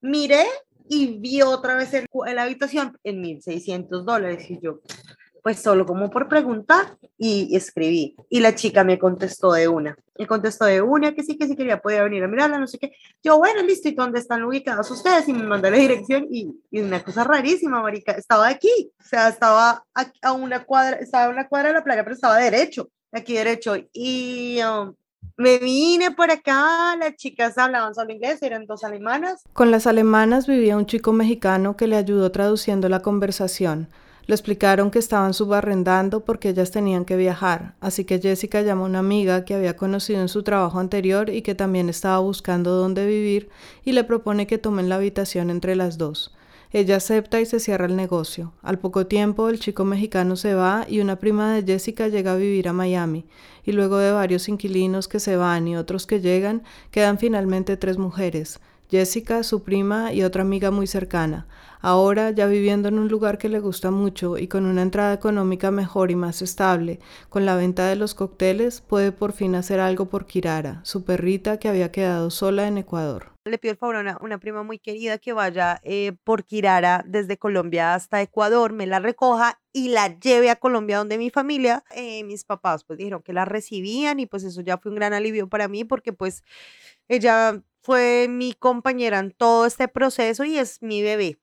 [0.00, 0.44] Miré
[0.88, 4.80] y vi otra vez el, la habitación en 1.600 dólares y yo,
[5.42, 8.16] pues solo como por preguntar y, escribí.
[8.28, 9.96] Y la chica me contestó de una.
[10.18, 12.78] Me contestó de una que sí, que sí quería, podía venir a mirarla, no sé
[12.78, 12.92] qué.
[13.22, 15.28] Yo, bueno, listo, ¿y dónde están ubicados ustedes?
[15.28, 19.28] Y me mandó la dirección y, y una cosa rarísima, marica, estaba aquí, o sea,
[19.28, 23.34] estaba a, una cuadra, estaba a una cuadra de la playa, pero estaba derecho, aquí
[23.34, 23.76] derecho.
[23.92, 24.94] Y um,
[25.36, 29.42] me vine por acá, las chicas hablaban solo inglés, eran dos alemanas.
[29.52, 33.88] Con las alemanas vivía un chico mexicano que le ayudó traduciendo la conversación.
[34.28, 38.88] Le explicaron que estaban subarrendando porque ellas tenían que viajar, así que Jessica llamó a
[38.88, 43.06] una amiga que había conocido en su trabajo anterior y que también estaba buscando dónde
[43.06, 43.48] vivir
[43.86, 46.36] y le propone que tomen la habitación entre las dos.
[46.72, 48.52] Ella acepta y se cierra el negocio.
[48.60, 52.36] Al poco tiempo el chico mexicano se va y una prima de Jessica llega a
[52.36, 53.24] vivir a Miami,
[53.64, 57.96] y luego de varios inquilinos que se van y otros que llegan, quedan finalmente tres
[57.96, 58.60] mujeres,
[58.90, 61.46] Jessica, su prima y otra amiga muy cercana,
[61.80, 65.70] ahora ya viviendo en un lugar que le gusta mucho y con una entrada económica
[65.70, 66.98] mejor y más estable,
[67.28, 71.58] con la venta de los cócteles, puede por fin hacer algo por Kirara, su perrita
[71.58, 73.32] que había quedado sola en Ecuador.
[73.44, 77.38] Le pido el favor a una, prima muy querida que vaya eh, por Kirara desde
[77.38, 82.24] Colombia hasta Ecuador, me la recoja y la lleve a Colombia donde mi familia, eh,
[82.24, 85.48] mis papás pues dijeron que la recibían y pues eso ya fue un gran alivio
[85.48, 86.44] para mí porque pues
[87.08, 91.38] ella fue mi compañera en todo este proceso y es mi bebé.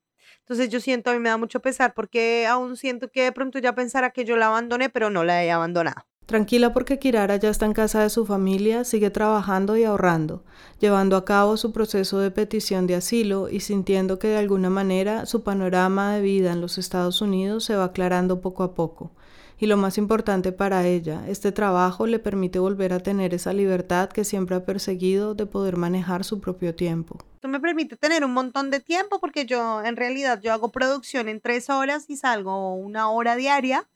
[0.46, 3.58] Entonces yo siento, a mí me da mucho pesar porque aún siento que de pronto
[3.58, 6.04] ya pensara que yo la abandoné, pero no la he abandonado.
[6.28, 10.44] Tranquila porque Kirara ya está en casa de su familia, sigue trabajando y ahorrando,
[10.80, 15.26] llevando a cabo su proceso de petición de asilo y sintiendo que de alguna manera
[15.26, 19.12] su panorama de vida en los Estados Unidos se va aclarando poco a poco
[19.58, 24.10] y lo más importante para ella, este trabajo le permite volver a tener esa libertad
[24.10, 27.18] que siempre ha perseguido de poder manejar su propio tiempo.
[27.36, 31.30] Esto me permite tener un montón de tiempo porque yo en realidad yo hago producción
[31.30, 33.88] en tres horas y salgo una hora diaria.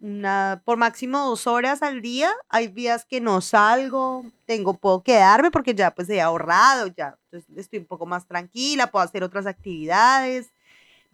[0.00, 2.30] Una, por máximo dos horas al día.
[2.48, 7.16] Hay días que no salgo, tengo, puedo quedarme porque ya pues he ahorrado, ya
[7.56, 10.50] estoy un poco más tranquila, puedo hacer otras actividades.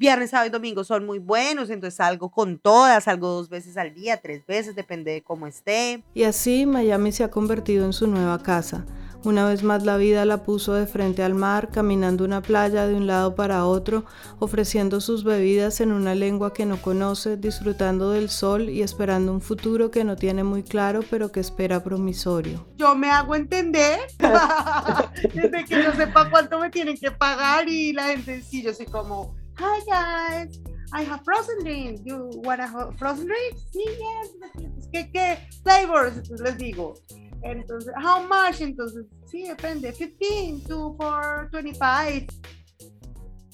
[0.01, 3.93] Viernes, sábado y domingo son muy buenos, entonces salgo con todas, salgo dos veces al
[3.93, 6.03] día, tres veces, depende de cómo esté.
[6.15, 8.87] Y así Miami se ha convertido en su nueva casa.
[9.25, 12.95] Una vez más la vida la puso de frente al mar, caminando una playa de
[12.95, 14.07] un lado para otro,
[14.39, 19.43] ofreciendo sus bebidas en una lengua que no conoce, disfrutando del sol y esperando un
[19.43, 22.67] futuro que no tiene muy claro, pero que espera promisorio.
[22.79, 24.01] Yo me hago entender,
[25.35, 28.87] desde que no sepa cuánto me tienen que pagar y la gente sí, yo soy
[28.87, 30.59] como hi guys,
[30.93, 32.01] I have frozen drinks.
[32.05, 33.57] You want a frozen drink?
[33.73, 34.89] Sí, yes.
[34.93, 36.17] ¿Qué, qué flavors?
[36.17, 36.95] Entonces les digo.
[37.43, 38.61] Entonces, how much?
[38.61, 39.93] Entonces, sí, depende.
[39.93, 42.33] 15 to for 25.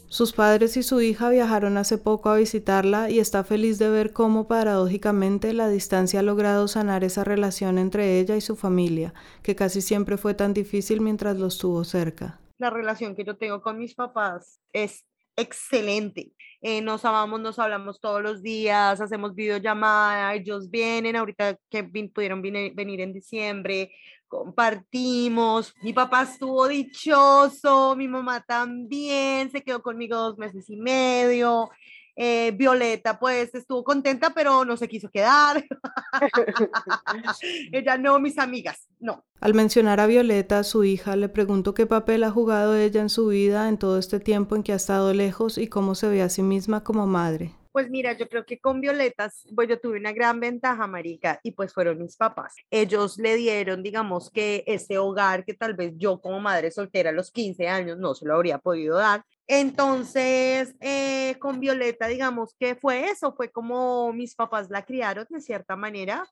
[0.08, 4.12] Sus padres y su hija viajaron hace poco a visitarla y está feliz de ver
[4.12, 9.56] cómo paradójicamente la distancia ha logrado sanar esa relación entre ella y su familia, que
[9.56, 12.38] casi siempre fue tan difícil mientras los tuvo cerca.
[12.58, 15.04] La relación que yo tengo con mis papás es
[15.36, 16.32] excelente.
[16.62, 22.42] Eh, nos amamos, nos hablamos todos los días, hacemos videollamada, ellos vienen, ahorita que pudieron
[22.42, 23.92] venir en diciembre,
[24.26, 31.70] compartimos, mi papá estuvo dichoso, mi mamá también, se quedó conmigo dos meses y medio,
[32.16, 35.64] eh, Violeta, pues estuvo contenta, pero no se quiso quedar.
[37.72, 39.24] ella no, mis amigas, no.
[39.40, 43.26] Al mencionar a Violeta, su hija, le pregunto qué papel ha jugado ella en su
[43.28, 46.30] vida en todo este tiempo en que ha estado lejos y cómo se ve a
[46.30, 47.52] sí misma como madre.
[47.76, 51.50] Pues mira, yo creo que con Violetas, pues yo tuve una gran ventaja, Marica, y
[51.50, 52.54] pues fueron mis papás.
[52.70, 57.12] Ellos le dieron, digamos que ese hogar que tal vez yo como madre soltera a
[57.12, 59.26] los 15 años no se lo habría podido dar.
[59.46, 65.42] Entonces, eh, con Violeta, digamos que fue eso, fue como mis papás la criaron de
[65.42, 66.26] cierta manera.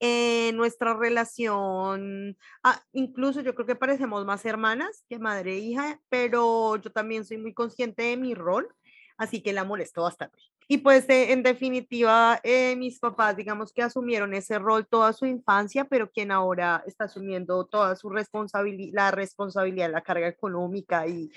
[0.00, 6.00] Eh, nuestra relación, ah, incluso yo creo que parecemos más hermanas que madre e hija,
[6.08, 8.74] pero yo también soy muy consciente de mi rol,
[9.18, 10.55] así que la molesto bastante.
[10.68, 15.24] Y pues eh, en definitiva, eh, mis papás, digamos que asumieron ese rol toda su
[15.24, 21.30] infancia, pero quien ahora está asumiendo toda su responsabilidad, la responsabilidad, la carga económica y,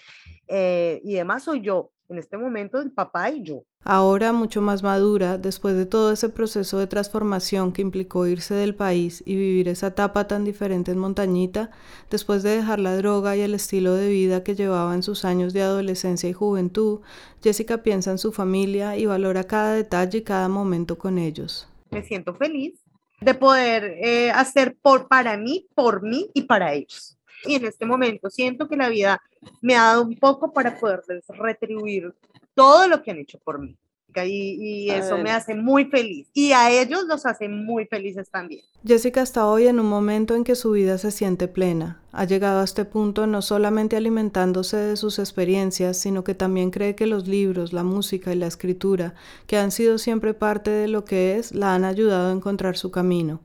[0.47, 3.63] eh, y demás soy yo en este momento el papá y yo.
[3.83, 8.75] Ahora mucho más madura, después de todo ese proceso de transformación que implicó irse del
[8.75, 11.71] país y vivir esa etapa tan diferente en Montañita,
[12.09, 15.53] después de dejar la droga y el estilo de vida que llevaba en sus años
[15.53, 17.01] de adolescencia y juventud,
[17.41, 21.69] Jessica piensa en su familia y valora cada detalle y cada momento con ellos.
[21.91, 22.83] Me siento feliz
[23.21, 27.85] de poder eh, hacer por para mí, por mí y para ellos y en este
[27.85, 29.21] momento siento que la vida
[29.61, 32.13] me ha dado un poco para poderles retribuir
[32.53, 33.77] todo lo que han hecho por mí.
[34.25, 36.27] y, eso me hace muy feliz.
[36.33, 38.61] Y a ellos los hace muy felices también.
[38.85, 42.01] Jessica está hoy en un momento en que su vida se siente plena.
[42.11, 46.95] Ha llegado a este punto no solamente alimentándose de sus experiencias, sino que también cree
[46.95, 49.13] que los libros, la música y la escritura,
[49.47, 52.89] que han sido siempre parte de lo que es, la han ayudado a encontrar su
[52.89, 53.41] camino.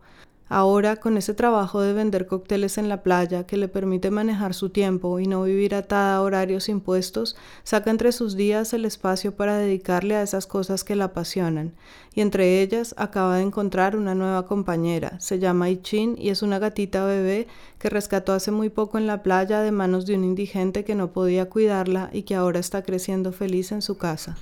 [0.48, 4.68] Ahora, con ese trabajo de vender cócteles en la playa que le permite manejar su
[4.68, 9.56] tiempo y no vivir atada a horarios impuestos, saca entre sus días el espacio para
[9.56, 11.72] dedicarle a esas cosas que la apasionan.
[12.14, 15.18] Y entre ellas acaba de encontrar una nueva compañera.
[15.18, 19.22] Se llama Ichin y es una gatita bebé que rescató hace muy poco en la
[19.22, 23.32] playa de manos de un indigente que no podía cuidarla y que ahora está creciendo
[23.32, 24.36] feliz en su casa.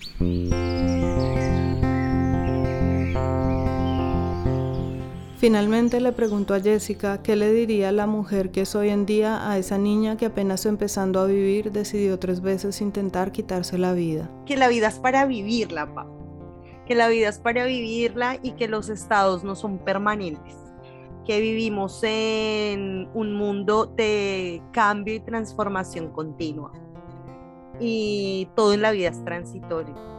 [5.43, 9.51] Finalmente le preguntó a Jessica qué le diría la mujer que es hoy en día
[9.51, 14.31] a esa niña que apenas empezando a vivir decidió tres veces intentar quitarse la vida.
[14.47, 16.07] Que la vida es para vivirla, pa.
[16.87, 20.55] Que la vida es para vivirla y que los estados no son permanentes.
[21.27, 26.71] Que vivimos en un mundo de cambio y transformación continua.
[27.81, 30.12] Y todo en la vida es transitorio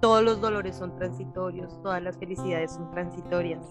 [0.00, 3.62] todos los dolores son transitorios, todas las felicidades son transitorias,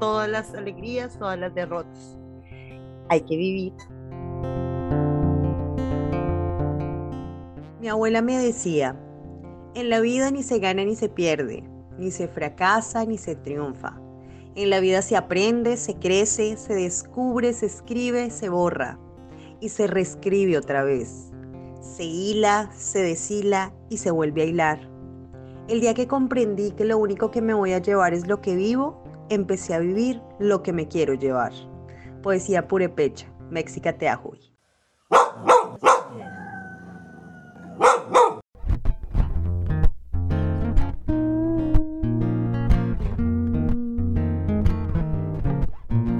[0.00, 2.16] todas las alegrías, todas las derrotas.
[3.10, 3.72] Hay que vivir.
[7.80, 8.98] Mi abuela me decía,
[9.74, 11.62] en la vida ni se gana ni se pierde,
[11.98, 14.00] ni se fracasa ni se triunfa.
[14.54, 18.98] En la vida se aprende, se crece, se descubre, se escribe, se borra
[19.60, 21.30] y se reescribe otra vez.
[21.82, 24.95] Se hila, se deshila y se vuelve a hilar
[25.68, 28.54] el día que comprendí que lo único que me voy a llevar es lo que
[28.54, 31.52] vivo, empecé a vivir lo que me quiero llevar.
[32.22, 34.38] Poesía purepecha, México Teajuy.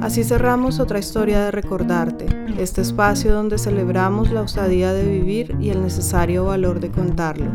[0.07, 2.27] Así cerramos otra historia de recordarte,
[2.61, 7.51] este espacio donde celebramos la osadía de vivir y el necesario valor de contarlo.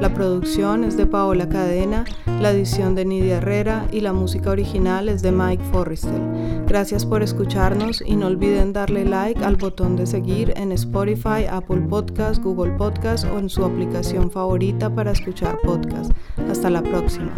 [0.00, 2.04] La producción es de Paola Cadena,
[2.40, 6.22] la edición de Nidia Herrera y la música original es de Mike Forrestel.
[6.68, 11.80] Gracias por escucharnos y no olviden darle like al botón de seguir en Spotify, Apple
[11.90, 16.12] Podcast, Google Podcast o en su aplicación favorita para escuchar podcast.
[16.48, 17.32] Hasta la próxima.